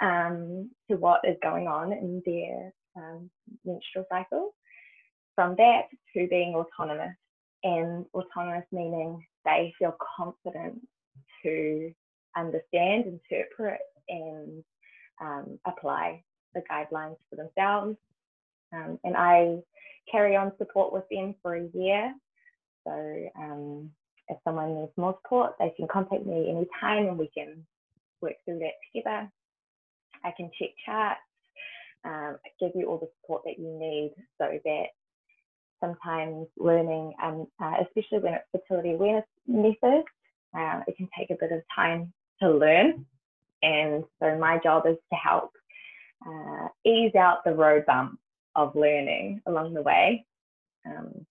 [0.00, 3.30] um, to what is going on in their um,
[3.64, 4.54] menstrual cycle.
[5.34, 7.16] From that to being autonomous,
[7.64, 10.80] and autonomous meaning they feel confident
[11.42, 11.92] to
[12.36, 14.62] understand, interpret, and
[15.20, 16.22] um, apply
[16.54, 17.96] the guidelines for themselves.
[18.74, 19.58] Um, and I
[20.10, 22.14] carry on support with them for a year.
[22.86, 23.90] So um,
[24.28, 27.64] if someone needs more support, they can contact me anytime and we can
[28.20, 29.30] work through that together.
[30.24, 31.20] I can check charts,
[32.04, 34.86] um, give you all the support that you need so that
[35.80, 40.06] sometimes learning, um, uh, especially when it's fertility awareness methods,
[40.56, 43.04] uh, it can take a bit of time to learn.
[43.62, 45.50] And so my job is to help
[46.26, 48.18] uh, ease out the road bumps
[48.56, 50.24] of learning along the way
[50.86, 51.26] um,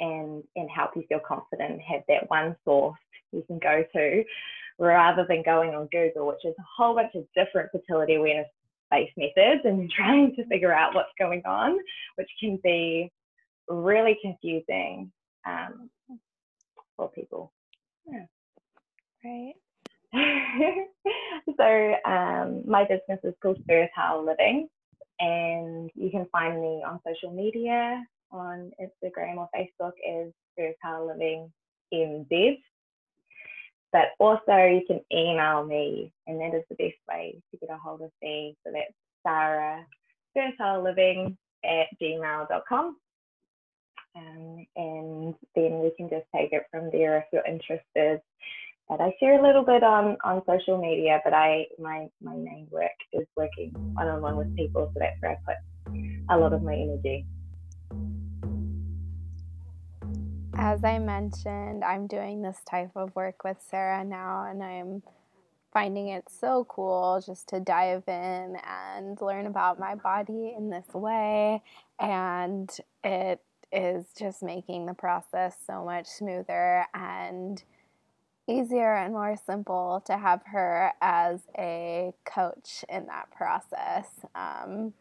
[0.00, 2.98] and and help you feel confident have that one source
[3.32, 4.24] you can go to
[4.78, 8.46] rather than going on google which is a whole bunch of different fertility awareness
[8.90, 11.78] based methods and trying to figure out what's going on
[12.16, 13.10] which can be
[13.68, 15.12] really confusing
[15.46, 15.90] um,
[16.96, 17.52] for people.
[18.10, 18.24] Yeah.
[19.24, 19.54] right
[21.58, 24.68] so um, my business is called fertile living
[25.20, 31.52] and you can find me on social media on Instagram or Facebook as Fertile Living
[31.92, 32.58] NZ.
[33.92, 37.78] But also you can email me, and that is the best way to get a
[37.78, 38.56] hold of me.
[38.64, 38.92] So that's
[39.26, 39.86] Sarah
[40.34, 42.96] Fertile Living at gmail.com.
[44.16, 48.20] Um, and then we can just take it from there if you're interested
[48.88, 52.66] but I share a little bit on on social media, but I my my main
[52.70, 55.94] work is working one on one with people, so that's where I put
[56.30, 57.26] a lot of my energy.
[60.54, 65.02] As I mentioned, I'm doing this type of work with Sarah now, and I'm
[65.72, 70.88] finding it so cool just to dive in and learn about my body in this
[70.94, 71.62] way.
[72.00, 72.70] And
[73.04, 73.40] it
[73.70, 77.62] is just making the process so much smoother and
[78.48, 84.08] easier and more simple to have her as a coach in that process.
[84.34, 84.94] Um,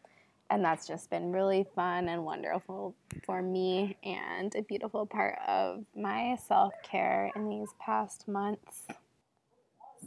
[0.50, 2.96] and that's just been really fun and wonderful
[3.26, 8.84] for me and a beautiful part of my self care in these past months.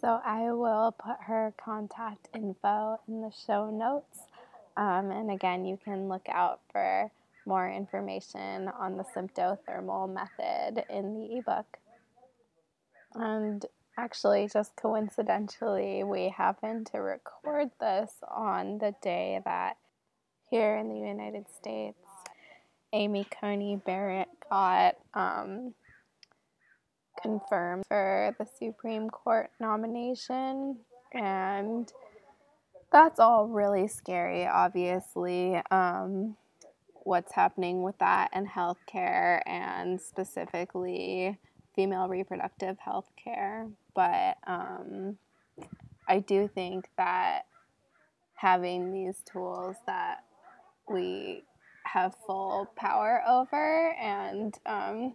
[0.01, 4.21] So I will put her contact info in the show notes.
[4.77, 7.11] Um, and again, you can look out for
[7.45, 11.79] more information on the symptothermal method in the ebook.
[13.15, 13.65] And
[13.99, 19.77] actually, just coincidentally, we happen to record this on the day that
[20.51, 21.99] here in the United States,
[22.93, 25.74] Amy Coney Barrett got um,
[27.23, 30.78] confirmed for the Supreme Court nomination.
[31.12, 31.93] And
[32.93, 35.61] that's all really scary, obviously.
[35.70, 36.37] Um,
[37.05, 41.39] what's happening with that and healthcare, and specifically
[41.75, 43.69] female reproductive health care.
[43.95, 45.19] But um,
[46.09, 47.43] I do think that
[48.35, 50.25] having these tools that
[50.89, 51.45] we
[51.85, 55.15] have full power over and um,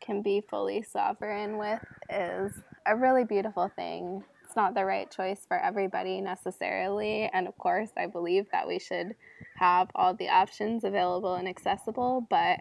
[0.00, 2.52] can be fully sovereign with is
[2.86, 4.24] a really beautiful thing.
[4.44, 7.30] It's not the right choice for everybody necessarily.
[7.32, 9.14] And of course, I believe that we should
[9.56, 12.58] have all the options available and accessible, but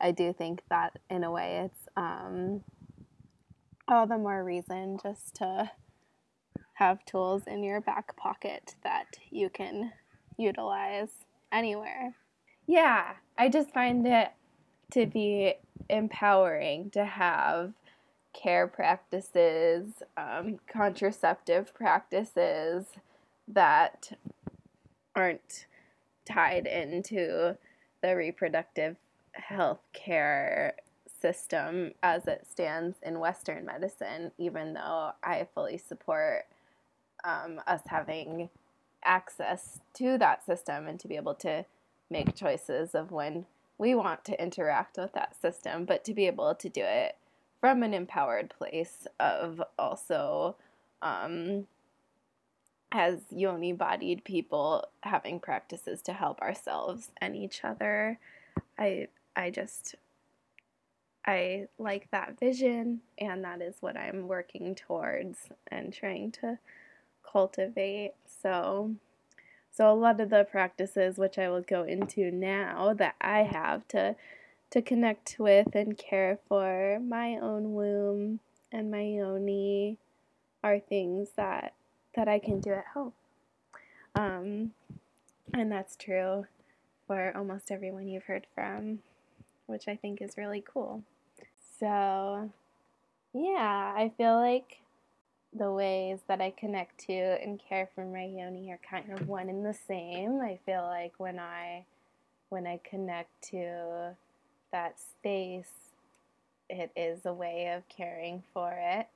[0.00, 2.62] I do think that in a way it's um,
[3.88, 5.70] all the more reason just to
[6.74, 9.92] have tools in your back pocket that you can
[10.36, 11.10] utilize
[11.52, 12.14] anywhere.
[12.66, 14.32] Yeah, I just find it
[14.92, 15.54] to be
[15.88, 17.72] empowering to have
[18.32, 22.86] care practices, um, contraceptive practices
[23.46, 24.12] that
[25.14, 25.66] aren't
[26.24, 27.56] tied into
[28.02, 28.96] the reproductive
[29.32, 30.74] health care
[31.24, 36.44] system as it stands in Western medicine, even though I fully support
[37.24, 38.50] um, us having
[39.02, 41.64] access to that system and to be able to
[42.10, 43.46] make choices of when
[43.78, 47.16] we want to interact with that system, but to be able to do it
[47.58, 50.56] from an empowered place of also
[51.00, 51.66] um,
[52.92, 58.18] as yoni bodied people having practices to help ourselves and each other.
[58.78, 59.96] I I just
[61.26, 66.58] I like that vision and that is what I'm working towards and trying to
[67.30, 68.12] cultivate.
[68.42, 68.94] So
[69.70, 73.88] so a lot of the practices which I will go into now that I have
[73.88, 74.16] to
[74.70, 78.40] to connect with and care for my own womb
[78.70, 79.98] and my yoni
[80.62, 81.74] are things that
[82.14, 83.12] that I can do at home.
[84.14, 84.72] Um,
[85.52, 86.46] and that's true
[87.06, 89.00] for almost everyone you've heard from,
[89.66, 91.02] which I think is really cool.
[91.84, 92.50] So,
[93.34, 94.78] yeah, I feel like
[95.52, 99.50] the ways that I connect to and care for my yoni are kind of one
[99.50, 100.40] and the same.
[100.40, 101.84] I feel like when I
[102.48, 104.16] when I connect to
[104.72, 105.92] that space,
[106.70, 109.08] it is a way of caring for it.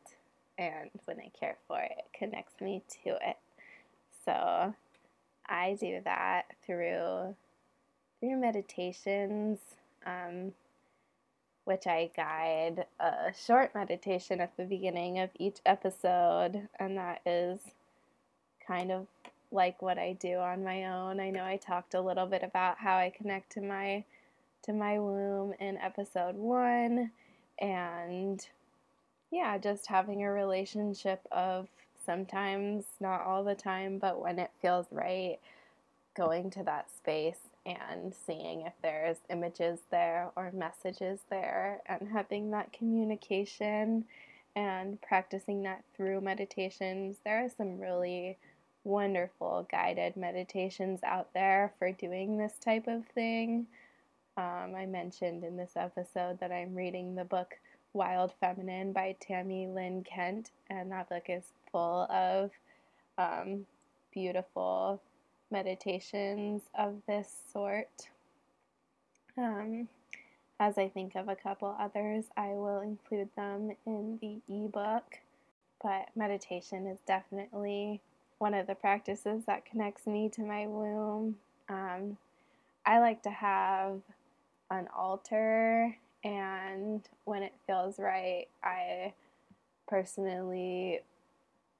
[0.59, 3.39] And when I care for it, it connects me to it.
[4.27, 4.75] So
[5.47, 7.35] I do that through
[8.21, 9.59] through meditations.
[10.05, 10.53] Um,
[11.69, 17.61] which I guide a short meditation at the beginning of each episode, and that is
[18.67, 19.07] kind of
[19.53, 21.21] like what I do on my own.
[21.21, 24.05] I know I talked a little bit about how I connect to my
[24.63, 27.11] to my womb in episode 1
[27.61, 28.47] and
[29.31, 31.69] yeah, just having a relationship of
[32.07, 35.37] sometimes not all the time, but when it feels right,
[36.17, 42.51] going to that space and seeing if there's images there or messages there and having
[42.51, 44.05] that communication
[44.57, 47.19] and practicing that through meditations.
[47.25, 48.39] There are some really
[48.85, 53.67] wonderful guided meditations out there for doing this type of thing.
[54.37, 57.55] Um, I mentioned in this episode that I'm reading the book
[57.93, 62.51] Wild Feminine by Tami Lynn Kent, and that book is full of
[63.19, 63.67] um,
[64.13, 65.03] beautiful
[65.51, 68.09] meditations of this sort.
[69.37, 69.89] Um,
[70.61, 75.21] as I think of a couple others, I will include them in the ebook.
[75.83, 78.01] But meditation is definitely
[78.39, 81.37] one of the practices that connects me to my womb.
[81.69, 82.17] Um,
[82.85, 84.01] I like to have
[84.71, 89.13] an altar, and when it feels right, I
[89.87, 91.01] personally,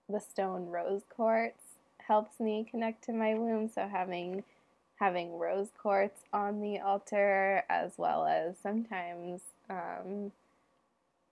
[0.09, 1.68] the stone rose quartz
[2.09, 3.69] helps me connect to my womb.
[3.69, 4.43] So having
[4.99, 10.33] having rose quartz on the altar, as well as sometimes um,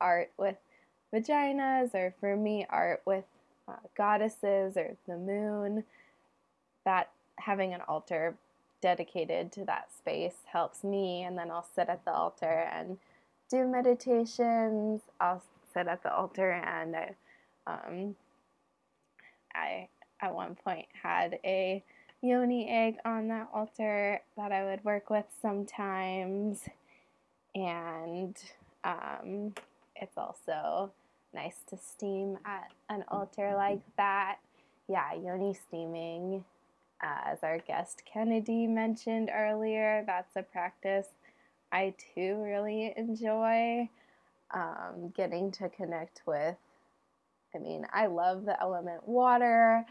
[0.01, 0.57] art with
[1.13, 3.25] vaginas, or for me, art with
[3.67, 5.83] uh, goddesses or the moon.
[6.85, 8.37] That having an altar
[8.81, 12.99] dedicated to that space helps me, and then I'll sit at the altar and
[13.51, 15.01] do meditations.
[15.21, 15.43] I'll
[15.73, 17.15] sit at the altar and I,
[17.67, 18.17] um,
[19.55, 19.89] I
[20.21, 21.83] at one point had a
[22.23, 26.63] yoni egg on that altar that I would work with sometimes.
[27.55, 28.37] And
[28.85, 29.55] um,
[29.95, 30.93] it's also
[31.35, 34.39] nice to steam at an altar like that.
[34.89, 36.45] Yeah, yoni steaming,
[37.03, 41.09] as our guest Kennedy mentioned earlier, that's a practice
[41.73, 43.89] I too really enjoy.
[44.55, 46.55] Um, getting to connect with.
[47.53, 49.85] I mean, I love the element water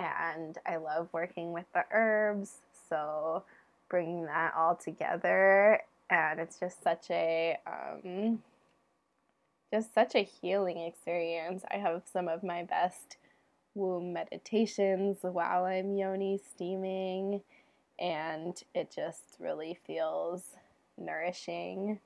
[0.00, 2.58] and I love working with the herbs.
[2.88, 3.44] So
[3.88, 8.42] bringing that all together, and it's just such a um,
[9.72, 11.64] just such a healing experience.
[11.70, 13.16] I have some of my best
[13.74, 17.42] womb meditations while I'm yoni steaming,
[17.98, 20.44] and it just really feels
[20.98, 22.00] nourishing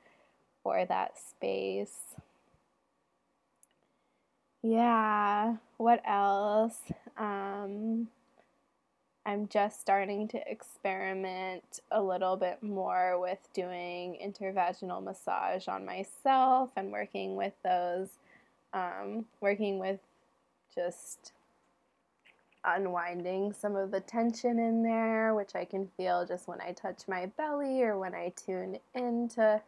[0.62, 2.14] for that space.
[4.62, 6.78] Yeah, what else?
[7.16, 8.08] Um,
[9.26, 16.70] I'm just starting to experiment a little bit more with doing intravaginal massage on myself
[16.76, 18.18] and working with those,
[18.74, 20.00] um, working with
[20.74, 21.32] just
[22.64, 27.08] unwinding some of the tension in there, which I can feel just when I touch
[27.08, 29.62] my belly or when I tune into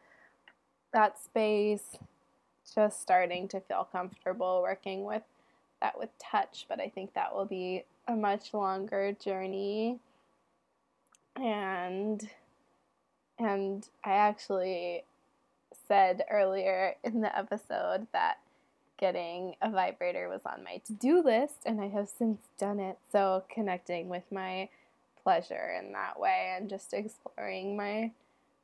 [0.93, 1.97] that space.
[2.75, 5.23] Just starting to feel comfortable working with
[5.81, 9.99] that with touch, but I think that will be a much longer journey.
[11.37, 12.29] And
[13.39, 15.05] and I actually
[15.87, 18.39] said earlier in the episode that
[18.99, 22.99] getting a vibrator was on my to-do list and I have since done it.
[23.13, 24.71] So connecting with my
[25.23, 28.13] pleasure in that way and just exploring my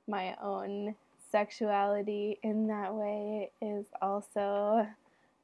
[0.09, 0.95] my own
[1.31, 4.87] sexuality in that way is also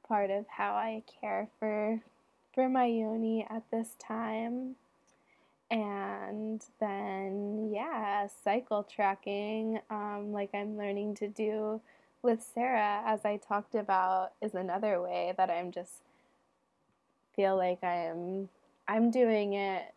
[0.09, 2.01] part of how I care for
[2.55, 4.77] for my yoni at this time.
[5.71, 11.83] And then yeah, cycle tracking, um, like I'm learning to do
[12.23, 16.03] with Sarah, as I talked about, is another way that I'm just
[17.37, 18.49] feel like I'm
[18.89, 19.95] I'm doing it.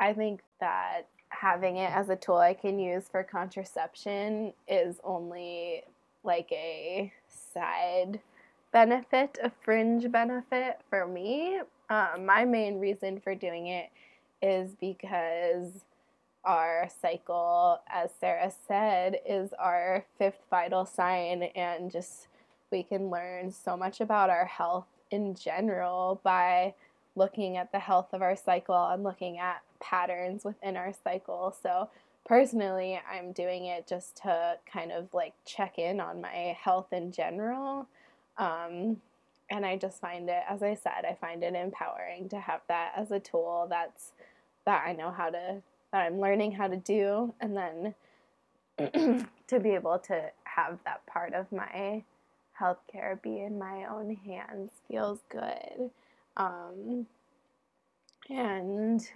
[0.00, 5.84] I think that having it as a tool I can use for contraception is only
[6.24, 8.20] like a side
[8.72, 11.60] benefit, a fringe benefit for me.
[11.88, 13.90] Um, my main reason for doing it
[14.42, 15.84] is because
[16.44, 22.28] our cycle, as Sarah said, is our fifth vital sign, and just
[22.70, 26.74] we can learn so much about our health in general by
[27.14, 31.54] looking at the health of our cycle and looking at patterns within our cycle.
[31.62, 31.88] So,
[32.24, 37.10] personally, I'm doing it just to kind of like check in on my health in
[37.12, 37.88] general
[38.38, 38.98] um,
[39.50, 42.92] and I just find it, as I said, I find it empowering to have that
[42.96, 44.12] as a tool that's
[44.64, 47.94] that I know how to, that I'm learning how to do, and then
[49.46, 52.02] to be able to have that part of my
[52.60, 55.90] healthcare be in my own hands feels good.
[56.36, 57.06] Um,
[58.28, 59.08] and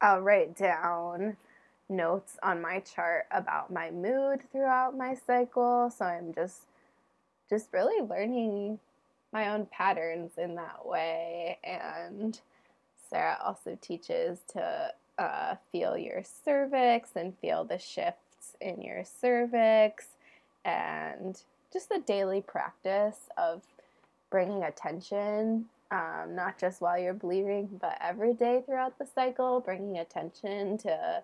[0.00, 1.36] I'll write down
[1.88, 5.90] notes on my chart about my mood throughout my cycle.
[5.96, 6.66] So I'm just
[7.48, 8.78] just really learning
[9.32, 11.58] my own patterns in that way.
[11.64, 12.38] And
[13.10, 20.06] Sarah also teaches to uh, feel your cervix and feel the shifts in your cervix
[20.64, 21.40] and
[21.72, 23.62] just the daily practice of
[24.30, 29.98] bringing attention, um, not just while you're bleeding, but every day throughout the cycle, bringing
[29.98, 31.22] attention to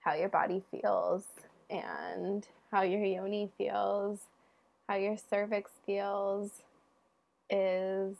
[0.00, 1.24] how your body feels
[1.70, 4.20] and how your yoni feels
[4.88, 6.62] how your cervix feels
[7.50, 8.16] is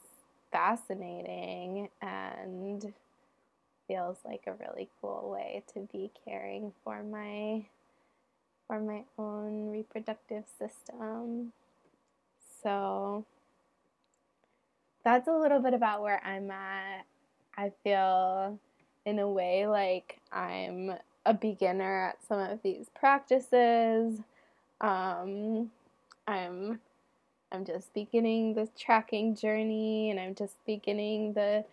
[0.53, 2.93] fascinating and
[3.87, 7.65] feels like a really cool way to be caring for my
[8.67, 11.53] for my own reproductive system.
[12.63, 13.25] So
[15.03, 17.07] that's a little bit about where I'm at.
[17.57, 18.59] I feel
[19.07, 20.93] in a way like I'm
[21.25, 24.19] a beginner at some of these practices.
[24.83, 25.71] Um,
[26.29, 26.81] I'm
[27.51, 31.65] I'm just beginning the tracking journey and I'm just beginning the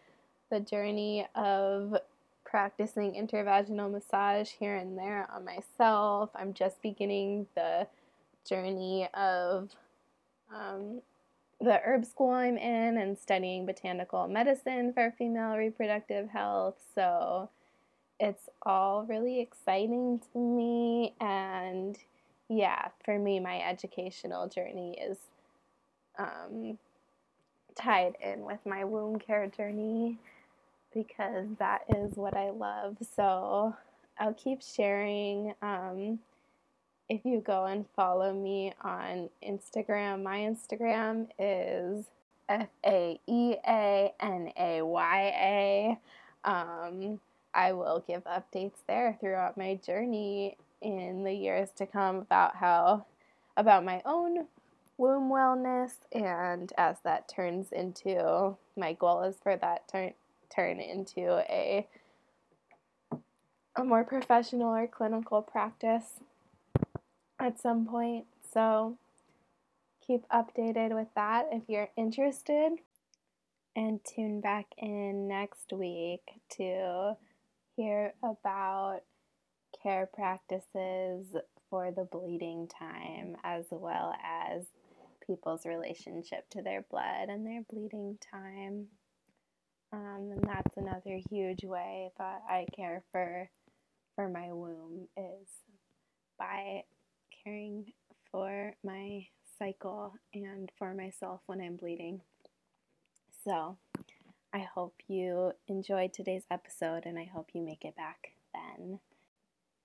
[0.49, 1.97] the journey of
[2.45, 6.29] practicing intravaginal massage here and there on myself.
[6.33, 7.87] I'm just beginning the
[8.47, 9.71] journey of
[10.55, 11.01] um,
[11.59, 16.75] the herb school I'm in and studying botanical medicine for female reproductive health.
[16.93, 17.49] So
[18.19, 21.13] it's all really exciting to me.
[21.19, 21.97] And
[22.49, 25.17] yeah, for me, my educational journey is
[26.17, 26.77] um,
[27.75, 30.17] tied in with my womb care journey
[30.93, 32.97] because that is what I love.
[33.15, 33.75] So
[34.19, 35.53] I'll keep sharing.
[35.61, 36.19] Um,
[37.09, 42.05] if you go and follow me on Instagram, my Instagram is
[42.47, 45.99] F A E A N A Y A.
[46.49, 47.19] Um,
[47.53, 53.05] I will give updates there throughout my journey in the years to come about how,
[53.57, 54.45] about my own
[54.97, 60.13] womb wellness, and as that turns into, my goal is for that turn
[60.55, 61.87] turn into a
[63.75, 66.21] a more professional or clinical practice
[67.39, 68.25] at some point.
[68.53, 68.97] So
[70.05, 72.73] keep updated with that if you're interested.
[73.77, 76.21] And tune back in next week
[76.51, 77.17] to
[77.75, 79.01] hear about
[79.85, 81.27] care practices
[81.69, 84.65] for the bleeding time as well as
[85.25, 88.87] people's relationship to their blood and their bleeding time.
[89.93, 93.49] Um, and that's another huge way that I care for
[94.15, 95.47] for my womb is
[96.39, 96.83] by
[97.43, 97.85] caring
[98.31, 99.27] for my
[99.59, 102.21] cycle and for myself when I'm bleeding.
[103.43, 103.77] So,
[104.53, 108.99] I hope you enjoyed today's episode and I hope you make it back then.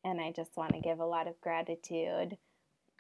[0.05, 2.37] And I just want to give a lot of gratitude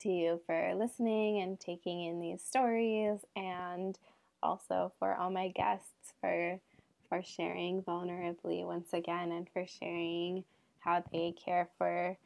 [0.03, 3.99] to you for listening and taking in these stories and
[4.43, 6.61] also for all my guests for
[7.09, 10.45] for sharing vulnerably once again and for sharing
[10.79, 12.17] how they care for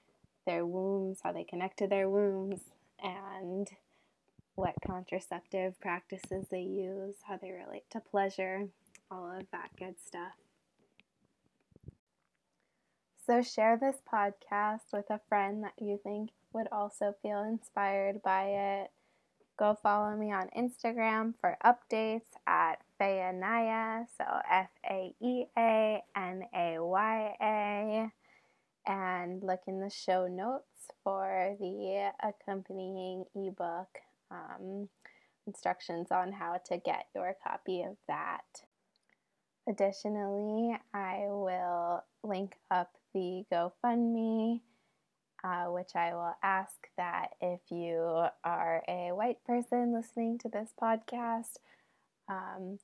[0.46, 2.60] their wombs, how they connect to their wombs,
[3.02, 3.68] and
[4.54, 8.68] what contraceptive practices they use, how they relate to pleasure,
[9.10, 10.43] all of that good stuff.
[13.26, 18.48] So, share this podcast with a friend that you think would also feel inspired by
[18.48, 18.90] it.
[19.58, 26.42] Go follow me on Instagram for updates at Faeanaya, so F A E A N
[26.54, 28.10] A Y A
[28.86, 34.90] and look in the show notes for the accompanying ebook um,
[35.46, 38.44] instructions on how to get your copy of that.
[39.66, 44.60] Additionally, I will link up the GoFundMe,
[45.42, 50.70] uh, which I will ask that if you are a white person listening to this
[50.80, 51.56] podcast,
[52.28, 52.78] um,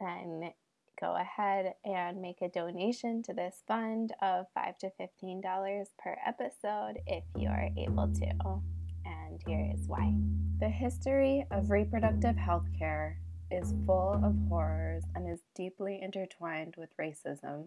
[0.00, 0.52] then
[1.00, 6.98] go ahead and make a donation to this fund of 5 to $15 per episode
[7.06, 8.60] if you are able to.
[9.04, 10.14] And here is why.
[10.60, 13.18] The history of reproductive health care
[13.50, 17.66] is full of horrors and is deeply intertwined with racism.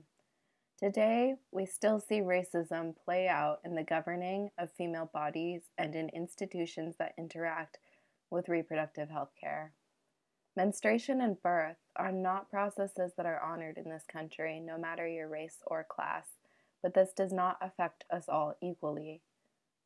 [0.82, 6.10] Today, we still see racism play out in the governing of female bodies and in
[6.10, 7.78] institutions that interact
[8.32, 9.74] with reproductive health care.
[10.56, 15.28] Menstruation and birth are not processes that are honored in this country, no matter your
[15.28, 16.26] race or class,
[16.82, 19.22] but this does not affect us all equally.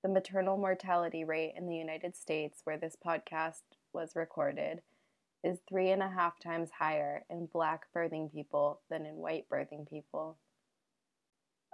[0.02, 4.82] The maternal mortality rate in the United States, where this podcast was recorded,
[5.44, 9.90] is three and a half times higher in black birthing people than in white birthing
[9.90, 10.38] people.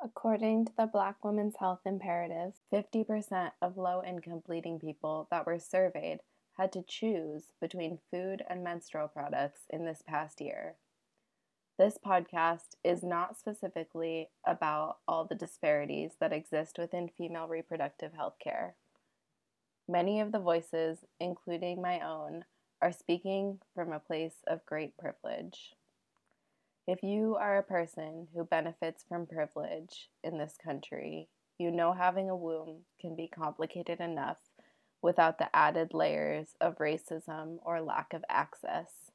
[0.03, 5.59] According to the Black Women's Health Imperative, 50% of low income bleeding people that were
[5.59, 6.21] surveyed
[6.57, 10.77] had to choose between food and menstrual products in this past year.
[11.77, 18.37] This podcast is not specifically about all the disparities that exist within female reproductive health
[18.43, 18.75] care.
[19.87, 22.45] Many of the voices, including my own,
[22.81, 25.75] are speaking from a place of great privilege.
[26.87, 31.29] If you are a person who benefits from privilege in this country,
[31.59, 34.37] you know having a womb can be complicated enough
[35.01, 39.11] without the added layers of racism or lack of access.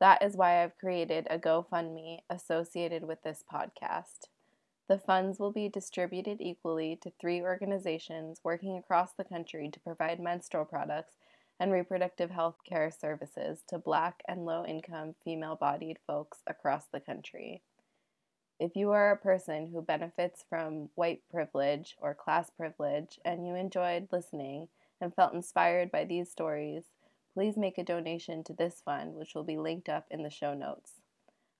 [0.00, 4.28] That is why I've created a GoFundMe associated with this podcast.
[4.88, 10.20] The funds will be distributed equally to three organizations working across the country to provide
[10.20, 11.16] menstrual products
[11.58, 17.00] and reproductive health care services to Black and low income female bodied folks across the
[17.00, 17.62] country.
[18.58, 23.54] If you are a person who benefits from white privilege or class privilege and you
[23.54, 24.68] enjoyed listening
[25.00, 26.84] and felt inspired by these stories,
[27.34, 30.54] please make a donation to this fund, which will be linked up in the show
[30.54, 30.92] notes.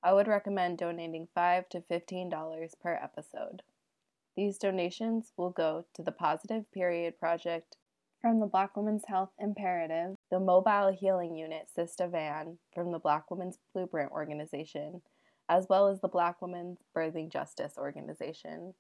[0.03, 3.63] I would recommend donating 5 to $15 per episode.
[4.37, 7.77] These donations will go to the Positive Period Project
[8.27, 13.31] from the Black Women's Health Imperative, the Mobile Healing Unit Sista Van from the Black
[13.31, 15.01] Women's Blueprint Organization,
[15.49, 18.75] as well as the Black Women's Birthing Justice Organization.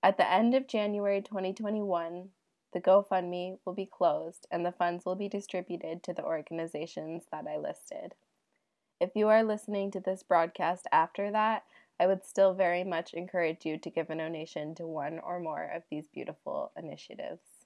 [0.00, 2.28] At the end of January 2021,
[2.72, 7.48] the GoFundMe will be closed and the funds will be distributed to the organizations that
[7.48, 8.14] I listed.
[9.00, 11.64] If you are listening to this broadcast after that,
[11.98, 15.68] I would still very much encourage you to give a donation to one or more
[15.74, 17.57] of these beautiful initiatives.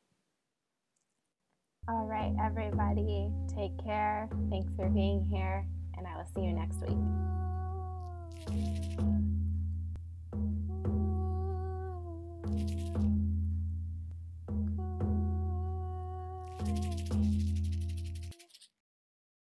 [1.88, 4.28] All right, everybody, take care.
[4.50, 5.66] Thanks for being here,
[5.98, 6.96] and I will see you next week.